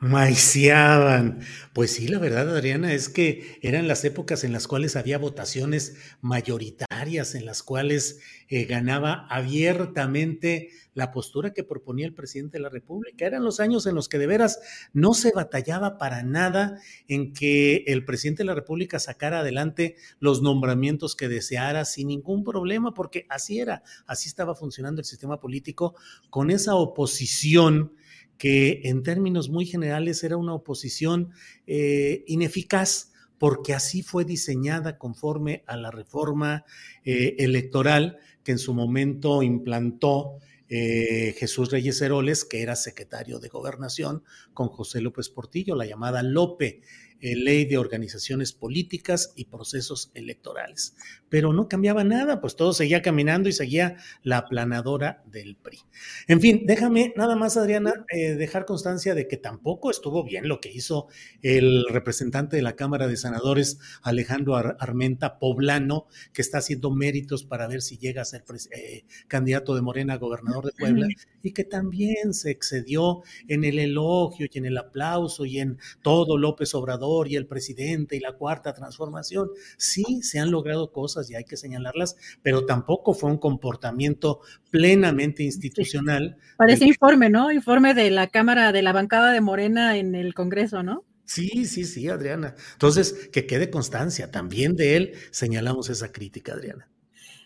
Maiciaban. 0.00 1.40
Pues 1.72 1.90
sí, 1.90 2.06
la 2.06 2.20
verdad, 2.20 2.48
Adriana, 2.48 2.92
es 2.92 3.08
que 3.08 3.58
eran 3.62 3.88
las 3.88 4.04
épocas 4.04 4.44
en 4.44 4.52
las 4.52 4.68
cuales 4.68 4.94
había 4.94 5.18
votaciones 5.18 5.96
mayoritarias, 6.20 7.34
en 7.34 7.44
las 7.44 7.64
cuales 7.64 8.20
eh, 8.48 8.64
ganaba 8.66 9.26
abiertamente 9.28 10.70
la 10.94 11.10
postura 11.10 11.52
que 11.52 11.64
proponía 11.64 12.06
el 12.06 12.14
presidente 12.14 12.58
de 12.58 12.62
la 12.62 12.68
República. 12.68 13.26
Eran 13.26 13.42
los 13.42 13.58
años 13.58 13.86
en 13.86 13.96
los 13.96 14.08
que 14.08 14.18
de 14.18 14.28
veras 14.28 14.60
no 14.92 15.14
se 15.14 15.32
batallaba 15.32 15.98
para 15.98 16.22
nada 16.22 16.80
en 17.08 17.32
que 17.32 17.82
el 17.88 18.04
presidente 18.04 18.44
de 18.44 18.46
la 18.46 18.54
República 18.54 19.00
sacara 19.00 19.40
adelante 19.40 19.96
los 20.20 20.42
nombramientos 20.42 21.16
que 21.16 21.28
deseara 21.28 21.84
sin 21.84 22.06
ningún 22.06 22.44
problema, 22.44 22.94
porque 22.94 23.26
así 23.28 23.58
era, 23.58 23.82
así 24.06 24.28
estaba 24.28 24.54
funcionando 24.54 25.00
el 25.00 25.06
sistema 25.06 25.40
político 25.40 25.96
con 26.30 26.52
esa 26.52 26.76
oposición 26.76 27.97
que 28.38 28.82
en 28.84 29.02
términos 29.02 29.50
muy 29.50 29.66
generales 29.66 30.24
era 30.24 30.36
una 30.36 30.54
oposición 30.54 31.32
eh, 31.66 32.24
ineficaz 32.26 33.12
porque 33.36 33.74
así 33.74 34.02
fue 34.02 34.24
diseñada 34.24 34.98
conforme 34.98 35.62
a 35.66 35.76
la 35.76 35.90
reforma 35.90 36.64
eh, 37.04 37.36
electoral 37.38 38.18
que 38.42 38.52
en 38.52 38.58
su 38.58 38.74
momento 38.74 39.42
implantó 39.42 40.38
eh, 40.70 41.34
Jesús 41.38 41.70
Reyes 41.70 42.00
Heroles, 42.02 42.44
que 42.44 42.62
era 42.62 42.76
secretario 42.76 43.38
de 43.38 43.48
gobernación, 43.48 44.22
con 44.52 44.68
José 44.68 45.00
López 45.00 45.30
Portillo, 45.30 45.74
la 45.74 45.86
llamada 45.86 46.22
Lope. 46.22 46.82
Eh, 47.20 47.34
ley 47.34 47.64
de 47.64 47.78
organizaciones 47.78 48.52
políticas 48.52 49.32
y 49.34 49.46
procesos 49.46 50.12
electorales. 50.14 50.94
Pero 51.28 51.52
no 51.52 51.68
cambiaba 51.68 52.04
nada, 52.04 52.40
pues 52.40 52.54
todo 52.54 52.72
seguía 52.72 53.02
caminando 53.02 53.48
y 53.48 53.52
seguía 53.52 53.96
la 54.22 54.38
aplanadora 54.38 55.24
del 55.26 55.56
PRI. 55.56 55.80
En 56.28 56.40
fin, 56.40 56.62
déjame 56.64 57.12
nada 57.16 57.34
más, 57.34 57.56
Adriana, 57.56 57.92
eh, 58.14 58.36
dejar 58.36 58.66
constancia 58.66 59.16
de 59.16 59.26
que 59.26 59.36
tampoco 59.36 59.90
estuvo 59.90 60.22
bien 60.22 60.46
lo 60.46 60.60
que 60.60 60.70
hizo 60.70 61.08
el 61.42 61.86
representante 61.90 62.54
de 62.54 62.62
la 62.62 62.76
Cámara 62.76 63.08
de 63.08 63.16
Senadores, 63.16 63.80
Alejandro 64.02 64.54
Armenta 64.54 65.40
Poblano, 65.40 66.06
que 66.32 66.42
está 66.42 66.58
haciendo 66.58 66.92
méritos 66.92 67.42
para 67.42 67.66
ver 67.66 67.82
si 67.82 67.98
llega 67.98 68.22
a 68.22 68.26
ser 68.26 68.44
eh, 68.70 69.04
candidato 69.26 69.74
de 69.74 69.82
Morena 69.82 70.14
a 70.14 70.18
gobernador 70.18 70.66
de 70.66 70.72
Puebla, 70.78 71.08
y 71.42 71.50
que 71.50 71.64
también 71.64 72.32
se 72.32 72.52
excedió 72.52 73.22
en 73.48 73.64
el 73.64 73.80
elogio 73.80 74.46
y 74.48 74.58
en 74.58 74.66
el 74.66 74.78
aplauso 74.78 75.44
y 75.44 75.58
en 75.58 75.78
todo 76.00 76.38
López 76.38 76.74
Obrador 76.76 77.07
y 77.28 77.36
el 77.36 77.46
presidente 77.46 78.16
y 78.16 78.20
la 78.20 78.32
cuarta 78.32 78.74
transformación. 78.74 79.50
Sí, 79.76 80.22
se 80.22 80.38
han 80.38 80.50
logrado 80.50 80.92
cosas 80.92 81.30
y 81.30 81.34
hay 81.34 81.44
que 81.44 81.56
señalarlas, 81.56 82.16
pero 82.42 82.66
tampoco 82.66 83.14
fue 83.14 83.30
un 83.30 83.38
comportamiento 83.38 84.40
plenamente 84.70 85.42
institucional. 85.42 86.36
Parece 86.56 86.84
informe, 86.86 87.30
¿no? 87.30 87.50
Informe 87.50 87.94
de 87.94 88.10
la 88.10 88.28
Cámara 88.28 88.72
de 88.72 88.82
la 88.82 88.92
bancada 88.92 89.32
de 89.32 89.40
Morena 89.40 89.96
en 89.96 90.14
el 90.14 90.34
Congreso, 90.34 90.82
¿no? 90.82 91.04
Sí, 91.24 91.66
sí, 91.66 91.84
sí, 91.84 92.08
Adriana. 92.08 92.54
Entonces, 92.72 93.28
que 93.30 93.46
quede 93.46 93.70
constancia, 93.70 94.30
también 94.30 94.76
de 94.76 94.96
él 94.96 95.12
señalamos 95.30 95.90
esa 95.90 96.10
crítica, 96.10 96.54
Adriana. 96.54 96.88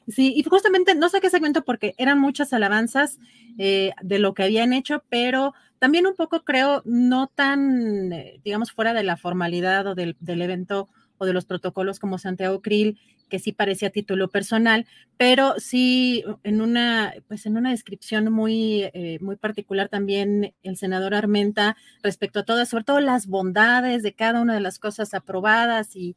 Sí, 0.09 0.33
y 0.37 0.43
justamente 0.43 0.95
no 0.95 1.09
saqué 1.09 1.31
segmento 1.31 1.65
porque 1.65 1.95
eran 1.97 2.19
muchas 2.21 2.53
alabanzas 2.53 3.19
eh, 3.59 3.93
de 4.03 4.19
lo 4.19 4.35
que 4.35 4.43
habían 4.43 4.73
hecho, 4.73 5.05
pero 5.09 5.55
también 5.79 6.07
un 6.07 6.15
poco 6.15 6.45
creo 6.45 6.83
no 6.85 7.29
tan, 7.29 8.13
eh, 8.13 8.41
digamos, 8.45 8.73
fuera 8.73 8.95
de 8.95 9.03
la 9.03 9.17
formalidad 9.17 9.87
o 9.87 9.95
del, 9.95 10.17
evento 10.27 10.89
o 11.19 11.27
de 11.27 11.33
los 11.33 11.45
protocolos 11.45 11.99
como 11.99 12.19
Santiago 12.19 12.63
Krill, 12.63 12.99
que 13.33 13.39
sí 13.39 13.53
parecía 13.53 13.89
título 13.89 14.29
personal, 14.29 14.85
pero 15.17 15.55
sí 15.57 16.23
en 16.45 16.61
una, 16.61 17.15
pues 17.29 17.47
en 17.47 17.57
una 17.57 17.71
descripción 17.71 18.31
muy, 18.31 18.83
eh, 18.93 19.17
muy 19.23 19.37
particular 19.37 19.89
también 19.89 20.53
el 20.63 20.77
senador 20.77 21.15
Armenta 21.15 21.79
respecto 22.03 22.41
a 22.41 22.45
todas, 22.45 22.69
sobre 22.69 22.85
todo 22.85 23.01
las 23.01 23.29
bondades 23.29 24.03
de 24.03 24.13
cada 24.13 24.43
una 24.43 24.53
de 24.53 24.61
las 24.61 24.79
cosas 24.79 25.15
aprobadas 25.15 25.97
y 25.97 26.15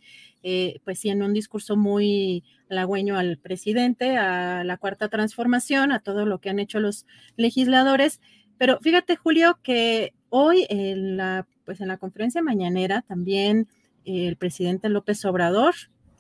pues 0.84 1.00
sí 1.00 1.10
en 1.10 1.24
un 1.24 1.34
discurso 1.34 1.78
muy 1.78 2.44
halagüeño 2.70 3.18
al 3.18 3.38
presidente, 3.38 4.18
a 4.18 4.66
la 4.66 4.76
cuarta 4.76 5.08
transformación, 5.08 5.94
a 5.94 6.02
todo 6.02 6.26
lo 6.26 6.40
que 6.40 6.50
han 6.50 6.60
hecho 6.60 6.82
los 6.82 7.06
legisladores. 7.38 8.20
Pero 8.58 8.78
fíjate, 8.82 9.16
Julio, 9.16 9.58
que 9.64 10.14
hoy 10.30 10.68
en 10.70 11.16
la, 11.16 11.48
pues 11.64 11.80
en 11.80 11.88
la 11.88 11.98
conferencia 11.98 12.42
mañanera 12.44 13.04
también 13.04 13.70
el 14.04 14.36
presidente 14.36 14.90
López 14.90 15.24
Obrador 15.24 15.76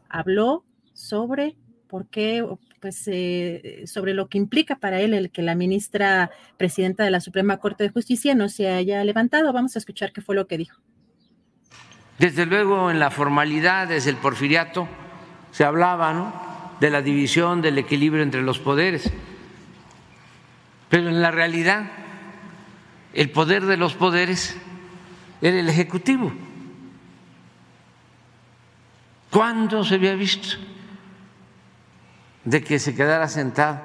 habló 0.07 0.63
sobre 0.95 1.55
por 1.87 2.07
qué, 2.07 2.43
pues, 2.79 3.03
eh, 3.05 3.83
sobre 3.85 4.13
lo 4.13 4.27
que 4.27 4.39
implica 4.39 4.77
para 4.77 4.99
él 4.99 5.13
el 5.13 5.29
que 5.29 5.43
la 5.43 5.53
ministra 5.53 6.31
presidenta 6.57 7.03
de 7.03 7.11
la 7.11 7.19
Suprema 7.19 7.57
Corte 7.57 7.83
de 7.83 7.89
Justicia 7.89 8.33
no 8.33 8.49
se 8.49 8.69
haya 8.69 9.03
levantado. 9.03 9.53
Vamos 9.53 9.75
a 9.75 9.79
escuchar 9.79 10.11
qué 10.11 10.21
fue 10.21 10.35
lo 10.35 10.47
que 10.47 10.57
dijo. 10.57 10.81
Desde 12.17 12.45
luego, 12.45 12.89
en 12.89 12.99
la 12.99 13.11
formalidad, 13.11 13.89
desde 13.89 14.09
el 14.09 14.15
porfiriato, 14.17 14.87
se 15.51 15.63
hablaba 15.63 16.13
¿no? 16.13 16.33
de 16.79 16.89
la 16.89 17.01
división, 17.01 17.61
del 17.61 17.77
equilibrio 17.77 18.23
entre 18.23 18.41
los 18.41 18.57
poderes, 18.57 19.11
pero 20.89 21.09
en 21.09 21.21
la 21.21 21.31
realidad 21.31 21.91
el 23.13 23.29
poder 23.31 23.65
de 23.65 23.77
los 23.77 23.93
poderes 23.95 24.57
era 25.41 25.59
el 25.59 25.69
Ejecutivo. 25.69 26.33
¿Cuándo 29.29 29.83
se 29.83 29.95
había 29.95 30.15
visto 30.15 30.57
de 32.45 32.63
que 32.63 32.79
se 32.79 32.95
quedara 32.95 33.27
sentado 33.27 33.81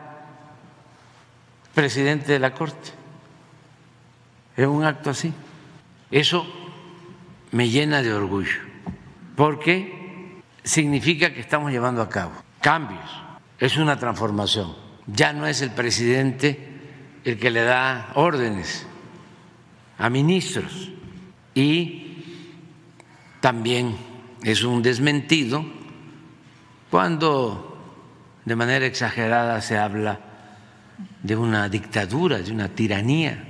presidente 1.75 2.33
de 2.33 2.39
la 2.39 2.55
Corte 2.55 2.91
en 4.57 4.69
un 4.69 4.85
acto 4.85 5.11
así? 5.11 5.33
Eso 6.11 6.47
me 7.53 7.69
llena 7.69 8.03
de 8.03 8.13
orgullo, 8.13 8.61
porque 9.35 10.43
significa 10.63 11.33
que 11.33 11.41
estamos 11.41 11.73
llevando 11.73 12.03
a 12.03 12.09
cabo 12.09 12.33
cambios, 12.61 13.11
es 13.59 13.77
una 13.77 13.99
transformación. 13.99 14.75
Ya 15.07 15.33
no 15.33 15.47
es 15.47 15.63
el 15.63 15.71
presidente 15.71 16.69
el 17.25 17.39
que 17.39 17.51
le 17.51 17.63
da 17.63 18.13
órdenes 18.15 18.87
a 19.99 20.09
ministros 20.09 20.91
y 21.55 22.25
también 23.41 23.97
es 24.43 24.63
un 24.63 24.83
desmentido 24.83 25.65
cuando 26.91 27.70
de 28.45 28.57
manera 28.57 28.87
exagerada 28.87 29.61
se 29.61 29.77
habla 29.77 30.21
de 31.23 31.37
una 31.37 31.69
dictadura, 31.69 32.39
de 32.39 32.53
una 32.53 32.75
tiranía. 32.75 33.47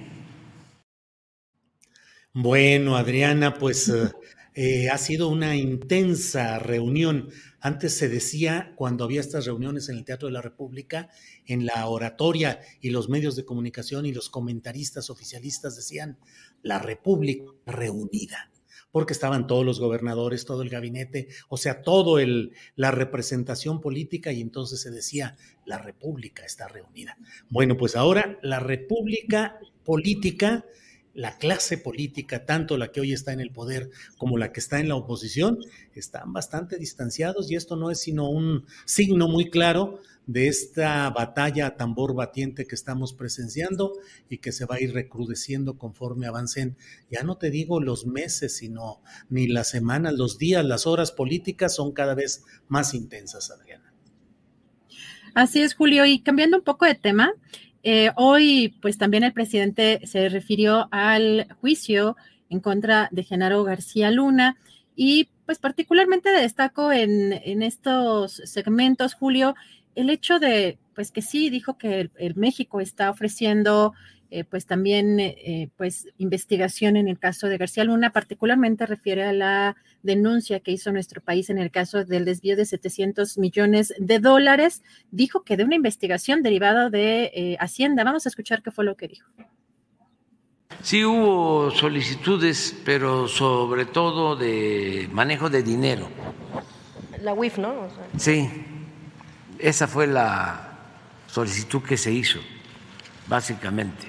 Bueno, 2.32 2.96
Adriana, 2.96 3.54
pues 3.54 3.88
eh, 3.88 4.10
eh, 4.54 4.88
ha 4.88 4.98
sido 4.98 5.28
una 5.28 5.56
intensa 5.56 6.58
reunión. 6.58 7.28
Antes 7.60 7.96
se 7.96 8.08
decía, 8.08 8.72
cuando 8.76 9.04
había 9.04 9.20
estas 9.20 9.46
reuniones 9.46 9.88
en 9.88 9.96
el 9.96 10.04
Teatro 10.04 10.28
de 10.28 10.34
la 10.34 10.42
República, 10.42 11.08
en 11.46 11.66
la 11.66 11.86
oratoria 11.86 12.60
y 12.80 12.90
los 12.90 13.08
medios 13.08 13.36
de 13.36 13.44
comunicación 13.44 14.06
y 14.06 14.12
los 14.12 14.30
comentaristas 14.30 15.10
oficialistas 15.10 15.76
decían, 15.76 16.18
la 16.62 16.78
República 16.78 17.44
reunida, 17.66 18.50
porque 18.92 19.12
estaban 19.12 19.46
todos 19.46 19.64
los 19.64 19.80
gobernadores, 19.80 20.44
todo 20.44 20.62
el 20.62 20.68
gabinete, 20.68 21.28
o 21.48 21.56
sea, 21.56 21.82
todo 21.82 22.18
el, 22.18 22.52
la 22.76 22.90
representación 22.90 23.80
política 23.80 24.32
y 24.32 24.40
entonces 24.40 24.80
se 24.80 24.90
decía, 24.90 25.36
la 25.64 25.78
República 25.78 26.44
está 26.44 26.68
reunida. 26.68 27.16
Bueno, 27.48 27.76
pues 27.76 27.96
ahora 27.96 28.38
la 28.42 28.60
República 28.60 29.58
política 29.84 30.64
la 31.14 31.36
clase 31.38 31.76
política, 31.76 32.44
tanto 32.46 32.76
la 32.78 32.92
que 32.92 33.00
hoy 33.00 33.12
está 33.12 33.32
en 33.32 33.40
el 33.40 33.50
poder 33.50 33.90
como 34.16 34.38
la 34.38 34.52
que 34.52 34.60
está 34.60 34.78
en 34.80 34.88
la 34.88 34.94
oposición, 34.94 35.58
están 35.94 36.32
bastante 36.32 36.76
distanciados 36.78 37.50
y 37.50 37.56
esto 37.56 37.76
no 37.76 37.90
es 37.90 38.00
sino 38.00 38.30
un 38.30 38.64
signo 38.84 39.28
muy 39.28 39.50
claro 39.50 40.00
de 40.30 40.46
esta 40.46 41.10
batalla 41.10 41.66
a 41.66 41.76
tambor 41.76 42.14
batiente 42.14 42.64
que 42.64 42.76
estamos 42.76 43.12
presenciando 43.12 43.94
y 44.28 44.38
que 44.38 44.52
se 44.52 44.64
va 44.64 44.76
a 44.76 44.80
ir 44.80 44.94
recrudeciendo 44.94 45.76
conforme 45.76 46.28
avancen, 46.28 46.76
ya 47.10 47.24
no 47.24 47.36
te 47.36 47.50
digo 47.50 47.80
los 47.80 48.06
meses, 48.06 48.56
sino 48.56 49.02
ni 49.28 49.48
las 49.48 49.70
semanas, 49.70 50.14
los 50.14 50.38
días, 50.38 50.64
las 50.64 50.86
horas 50.86 51.10
políticas 51.10 51.74
son 51.74 51.90
cada 51.90 52.14
vez 52.14 52.44
más 52.68 52.94
intensas, 52.94 53.50
Adriana. 53.50 53.92
Así 55.34 55.62
es, 55.62 55.74
Julio. 55.74 56.06
Y 56.06 56.20
cambiando 56.20 56.58
un 56.58 56.64
poco 56.64 56.84
de 56.84 56.94
tema, 56.94 57.32
eh, 57.82 58.10
hoy, 58.14 58.76
pues 58.80 58.98
también 58.98 59.24
el 59.24 59.32
presidente 59.32 60.00
se 60.04 60.28
refirió 60.28 60.86
al 60.92 61.48
juicio 61.60 62.16
en 62.50 62.60
contra 62.60 63.08
de 63.10 63.24
Genaro 63.24 63.64
García 63.64 64.12
Luna 64.12 64.56
y 64.94 65.28
pues 65.46 65.58
particularmente 65.58 66.30
destaco 66.30 66.92
en, 66.92 67.32
estos 67.64 68.40
segmentos, 68.44 69.14
Julio, 69.14 69.56
el 70.00 70.10
hecho 70.10 70.38
de, 70.38 70.78
pues 70.94 71.10
que 71.10 71.22
sí, 71.22 71.50
dijo 71.50 71.78
que 71.78 72.10
el 72.16 72.34
México 72.34 72.80
está 72.80 73.10
ofreciendo 73.10 73.94
eh, 74.32 74.44
pues 74.44 74.64
también 74.64 75.18
eh, 75.18 75.70
pues 75.76 76.06
investigación 76.16 76.96
en 76.96 77.08
el 77.08 77.18
caso 77.18 77.48
de 77.48 77.58
García 77.58 77.82
Luna, 77.82 78.12
particularmente 78.12 78.86
refiere 78.86 79.24
a 79.24 79.32
la 79.32 79.76
denuncia 80.04 80.60
que 80.60 80.70
hizo 80.70 80.92
nuestro 80.92 81.20
país 81.20 81.50
en 81.50 81.58
el 81.58 81.72
caso 81.72 82.04
del 82.04 82.24
desvío 82.24 82.56
de 82.56 82.64
700 82.64 83.38
millones 83.38 83.92
de 83.98 84.20
dólares. 84.20 84.84
Dijo 85.10 85.42
que 85.42 85.56
de 85.56 85.64
una 85.64 85.74
investigación 85.74 86.44
derivada 86.44 86.90
de 86.90 87.32
eh, 87.34 87.56
Hacienda. 87.58 88.04
Vamos 88.04 88.24
a 88.24 88.28
escuchar 88.28 88.62
qué 88.62 88.70
fue 88.70 88.84
lo 88.84 88.96
que 88.96 89.08
dijo. 89.08 89.28
Sí 90.80 91.04
hubo 91.04 91.72
solicitudes, 91.72 92.76
pero 92.84 93.26
sobre 93.26 93.84
todo 93.84 94.36
de 94.36 95.08
manejo 95.10 95.50
de 95.50 95.64
dinero. 95.64 96.08
La 97.20 97.34
UIF, 97.34 97.58
¿no? 97.58 97.88
Sí, 98.16 98.48
esa 99.62 99.86
fue 99.86 100.06
la 100.06 100.78
solicitud 101.26 101.82
que 101.82 101.96
se 101.96 102.12
hizo, 102.12 102.40
básicamente. 103.26 104.08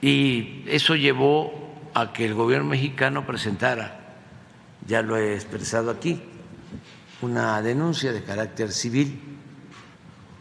Y 0.00 0.64
eso 0.66 0.94
llevó 0.94 1.90
a 1.94 2.12
que 2.12 2.24
el 2.24 2.34
gobierno 2.34 2.68
mexicano 2.68 3.26
presentara, 3.26 4.16
ya 4.86 5.02
lo 5.02 5.16
he 5.16 5.34
expresado 5.34 5.90
aquí, 5.90 6.20
una 7.20 7.60
denuncia 7.62 8.12
de 8.12 8.22
carácter 8.22 8.72
civil 8.72 9.20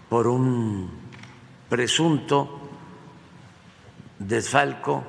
por 0.09 0.27
un 0.27 0.91
presunto 1.69 2.69
desfalco 4.19 5.03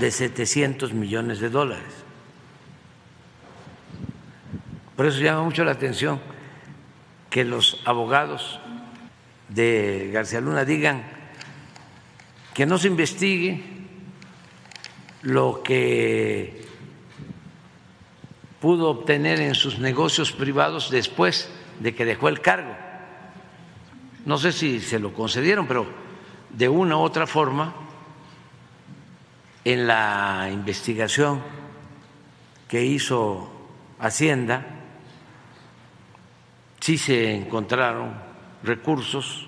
de 0.00 0.10
700 0.10 0.92
millones 0.92 1.40
de 1.40 1.50
dólares. 1.50 1.99
Por 5.00 5.06
eso 5.06 5.22
llama 5.22 5.44
mucho 5.44 5.64
la 5.64 5.70
atención 5.70 6.20
que 7.30 7.42
los 7.42 7.80
abogados 7.86 8.60
de 9.48 10.10
García 10.12 10.42
Luna 10.42 10.66
digan 10.66 11.04
que 12.52 12.66
no 12.66 12.76
se 12.76 12.88
investigue 12.88 13.64
lo 15.22 15.62
que 15.62 16.66
pudo 18.60 18.90
obtener 18.90 19.40
en 19.40 19.54
sus 19.54 19.78
negocios 19.78 20.32
privados 20.32 20.90
después 20.90 21.50
de 21.78 21.94
que 21.94 22.04
dejó 22.04 22.28
el 22.28 22.42
cargo. 22.42 22.76
No 24.26 24.36
sé 24.36 24.52
si 24.52 24.80
se 24.80 24.98
lo 24.98 25.14
concedieron, 25.14 25.66
pero 25.66 25.86
de 26.50 26.68
una 26.68 26.98
u 26.98 27.00
otra 27.00 27.26
forma, 27.26 27.74
en 29.64 29.86
la 29.86 30.50
investigación 30.52 31.40
que 32.68 32.84
hizo 32.84 33.50
Hacienda, 33.98 34.76
sí 36.80 36.96
se 36.98 37.34
encontraron 37.34 38.14
recursos 38.62 39.46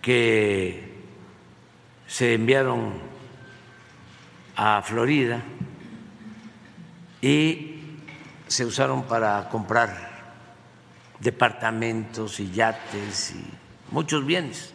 que 0.00 0.96
se 2.06 2.34
enviaron 2.34 2.94
a 4.56 4.82
Florida 4.82 5.42
y 7.20 7.76
se 8.46 8.64
usaron 8.64 9.04
para 9.04 9.48
comprar 9.50 10.08
departamentos 11.20 12.40
y 12.40 12.50
yates 12.50 13.34
y 13.34 13.44
muchos 13.92 14.24
bienes. 14.24 14.74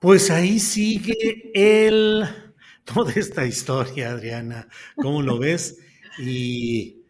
Pues 0.00 0.30
ahí 0.30 0.58
sigue 0.58 1.50
el 1.54 2.26
toda 2.84 3.12
esta 3.12 3.46
historia, 3.46 4.10
Adriana. 4.10 4.68
¿Cómo 4.96 5.22
lo 5.22 5.38
ves? 5.38 5.78
Y 6.18 7.03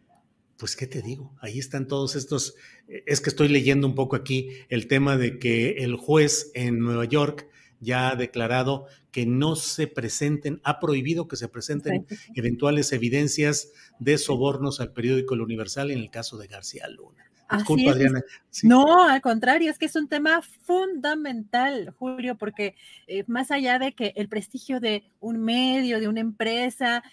pues, 0.56 0.76
¿qué 0.76 0.86
te 0.86 1.02
digo? 1.02 1.34
Ahí 1.40 1.58
están 1.58 1.88
todos 1.88 2.16
estos. 2.16 2.54
Es 2.86 3.20
que 3.20 3.30
estoy 3.30 3.48
leyendo 3.48 3.86
un 3.86 3.94
poco 3.94 4.16
aquí 4.16 4.50
el 4.68 4.86
tema 4.86 5.16
de 5.16 5.38
que 5.38 5.84
el 5.84 5.96
juez 5.96 6.50
en 6.54 6.78
Nueva 6.78 7.04
York 7.04 7.48
ya 7.80 8.10
ha 8.10 8.16
declarado 8.16 8.86
que 9.10 9.26
no 9.26 9.56
se 9.56 9.86
presenten, 9.86 10.60
ha 10.64 10.80
prohibido 10.80 11.28
que 11.28 11.36
se 11.36 11.48
presenten 11.48 12.06
eventuales 12.34 12.92
evidencias 12.92 13.72
de 13.98 14.18
sobornos 14.18 14.80
al 14.80 14.92
periódico 14.92 15.34
El 15.34 15.42
Universal 15.42 15.90
en 15.90 15.98
el 15.98 16.10
caso 16.10 16.38
de 16.38 16.46
García 16.46 16.88
Luna. 16.88 17.24
Disculpa, 17.52 17.92
Adriana. 17.92 18.22
No, 18.62 19.04
al 19.06 19.20
contrario, 19.20 19.70
es 19.70 19.78
que 19.78 19.86
es 19.86 19.96
un 19.96 20.08
tema 20.08 20.40
fundamental, 20.62 21.94
Julio, 21.98 22.36
porque 22.36 22.74
eh, 23.06 23.24
más 23.26 23.50
allá 23.50 23.78
de 23.78 23.92
que 23.92 24.12
el 24.16 24.28
prestigio 24.28 24.80
de 24.80 25.04
un 25.20 25.38
medio, 25.38 26.00
de 26.00 26.08
una 26.08 26.20
empresa, 26.20 27.04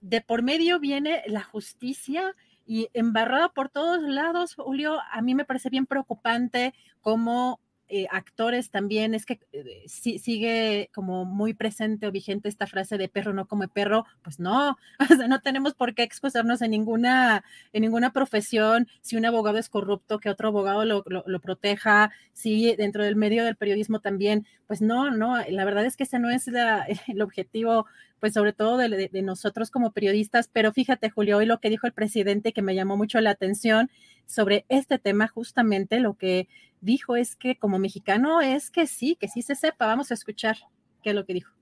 de 0.00 0.20
por 0.20 0.42
medio 0.42 0.78
viene 0.78 1.22
la 1.26 1.42
justicia 1.42 2.34
y 2.66 2.88
embarrado 2.94 3.52
por 3.52 3.68
todos 3.68 4.02
lados, 4.02 4.54
Julio, 4.54 4.98
a 5.10 5.22
mí 5.22 5.34
me 5.34 5.44
parece 5.44 5.70
bien 5.70 5.86
preocupante 5.86 6.74
cómo 7.00 7.60
eh, 7.94 8.06
actores 8.10 8.70
también, 8.70 9.14
es 9.14 9.26
que 9.26 9.38
eh, 9.52 9.84
sigue 9.86 10.88
como 10.94 11.26
muy 11.26 11.52
presente 11.52 12.06
o 12.06 12.10
vigente 12.10 12.48
esta 12.48 12.66
frase 12.66 12.96
de 12.96 13.10
perro 13.10 13.34
no 13.34 13.46
come 13.46 13.68
perro, 13.68 14.06
pues 14.22 14.40
no, 14.40 14.78
o 14.98 15.14
sea, 15.14 15.28
no 15.28 15.42
tenemos 15.42 15.74
por 15.74 15.94
qué 15.94 16.02
excusarnos 16.02 16.62
en 16.62 16.70
ninguna, 16.70 17.44
en 17.74 17.82
ninguna 17.82 18.10
profesión, 18.10 18.88
si 19.02 19.16
un 19.16 19.26
abogado 19.26 19.58
es 19.58 19.68
corrupto, 19.68 20.20
que 20.20 20.30
otro 20.30 20.48
abogado 20.48 20.86
lo, 20.86 21.04
lo, 21.06 21.40
proteja, 21.40 22.10
si 22.32 22.74
dentro 22.76 23.04
del 23.04 23.14
medio 23.14 23.44
del 23.44 23.56
periodismo 23.56 24.00
también, 24.00 24.46
pues 24.66 24.80
no, 24.80 25.10
no, 25.10 25.36
la 25.46 25.64
verdad 25.66 25.84
es 25.84 25.98
que 25.98 26.04
ese 26.04 26.18
no 26.18 26.30
es 26.30 26.48
el 27.08 27.20
objetivo 27.20 27.84
pues 28.22 28.34
sobre 28.34 28.52
todo 28.52 28.76
de, 28.76 29.10
de, 29.10 29.22
nosotros 29.22 29.72
como 29.72 29.90
periodistas, 29.90 30.48
pero 30.52 30.72
fíjate 30.72 31.10
Julio, 31.10 31.38
hoy 31.38 31.44
lo 31.44 31.58
que 31.58 31.70
dijo 31.70 31.88
el 31.88 31.92
presidente 31.92 32.52
que 32.52 32.62
me 32.62 32.76
llamó 32.76 32.96
mucho 32.96 33.20
la 33.20 33.30
atención 33.30 33.90
sobre 34.26 34.64
este 34.68 35.00
tema, 35.00 35.26
justamente 35.26 35.98
lo 35.98 36.14
que 36.14 36.46
dijo 36.80 37.16
es 37.16 37.34
que 37.34 37.58
como 37.58 37.80
mexicano 37.80 38.40
es 38.40 38.70
que 38.70 38.86
sí, 38.86 39.16
que 39.18 39.26
sí 39.26 39.42
se 39.42 39.56
sepa. 39.56 39.86
Vamos 39.86 40.12
a 40.12 40.14
escuchar 40.14 40.56
qué 41.02 41.10
es 41.10 41.16
lo 41.16 41.24
que 41.24 41.34
dijo. 41.34 41.52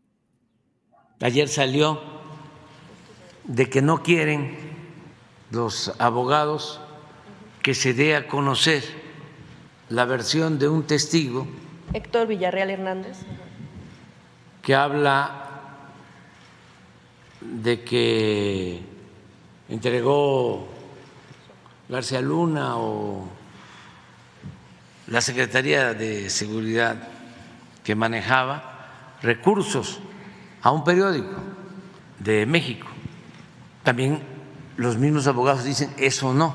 Ayer 1.22 1.48
salió 1.48 1.98
de 3.44 3.70
que 3.70 3.80
no 3.80 4.02
quieren 4.02 4.54
los 5.50 5.98
abogados 5.98 6.78
que 7.62 7.72
se 7.72 7.94
dé 7.94 8.16
a 8.16 8.28
conocer 8.28 8.84
la 9.88 10.04
versión 10.04 10.58
de 10.58 10.68
un 10.68 10.86
testigo. 10.86 11.46
Héctor 11.94 12.26
Villarreal 12.26 12.68
Hernández. 12.68 13.20
Que 14.60 14.74
habla 14.74 15.49
de 17.40 17.82
que 17.82 18.80
entregó 19.68 20.68
García 21.88 22.20
Luna 22.20 22.76
o 22.76 23.28
la 25.06 25.20
Secretaría 25.20 25.94
de 25.94 26.30
Seguridad 26.30 26.96
que 27.82 27.94
manejaba 27.94 29.16
recursos 29.22 30.00
a 30.62 30.70
un 30.70 30.84
periódico 30.84 31.36
de 32.18 32.46
México. 32.46 32.86
También 33.82 34.22
los 34.76 34.96
mismos 34.96 35.26
abogados 35.26 35.64
dicen, 35.64 35.92
eso 35.98 36.32
no. 36.34 36.54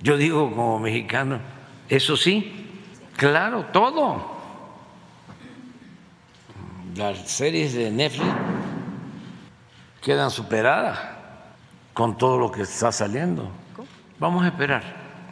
Yo 0.00 0.16
digo 0.16 0.48
como 0.50 0.78
mexicano, 0.78 1.40
eso 1.88 2.16
sí, 2.16 2.70
claro, 3.16 3.66
todo. 3.72 4.38
Las 6.96 7.30
series 7.30 7.74
de 7.74 7.90
Netflix 7.90 8.28
quedan 10.08 10.30
superadas 10.30 10.98
con 11.92 12.16
todo 12.16 12.38
lo 12.38 12.50
que 12.50 12.62
está 12.62 12.90
saliendo. 12.90 13.52
Vamos 14.18 14.42
a 14.42 14.48
esperar 14.48 14.82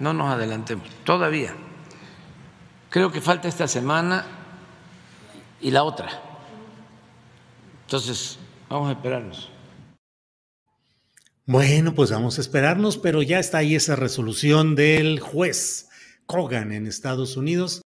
no 0.01 0.13
nos 0.13 0.31
adelantemos, 0.31 0.87
todavía. 1.05 1.55
Creo 2.91 3.11
que 3.11 3.23
falta 3.23 3.49
esta 3.49 3.67
semana 3.67 4.27
y 5.63 5.71
la 5.71 5.83
otra. 5.83 6.09
Entonces, 7.87 8.39
vamos 8.69 8.91
a 8.91 8.93
esperarnos. 8.93 9.51
Bueno, 11.47 11.95
pues 11.95 12.11
vamos 12.11 12.37
a 12.37 12.43
esperarnos, 12.43 12.99
pero 12.99 13.23
ya 13.23 13.39
está 13.39 13.59
ahí 13.59 13.77
esa 13.77 13.97
resolución 13.97 14.75
del 14.75 15.21
juez 15.21 15.89
Kogan 16.27 16.73
en 16.73 16.87
Estados 16.87 17.39
Unidos 17.39 17.86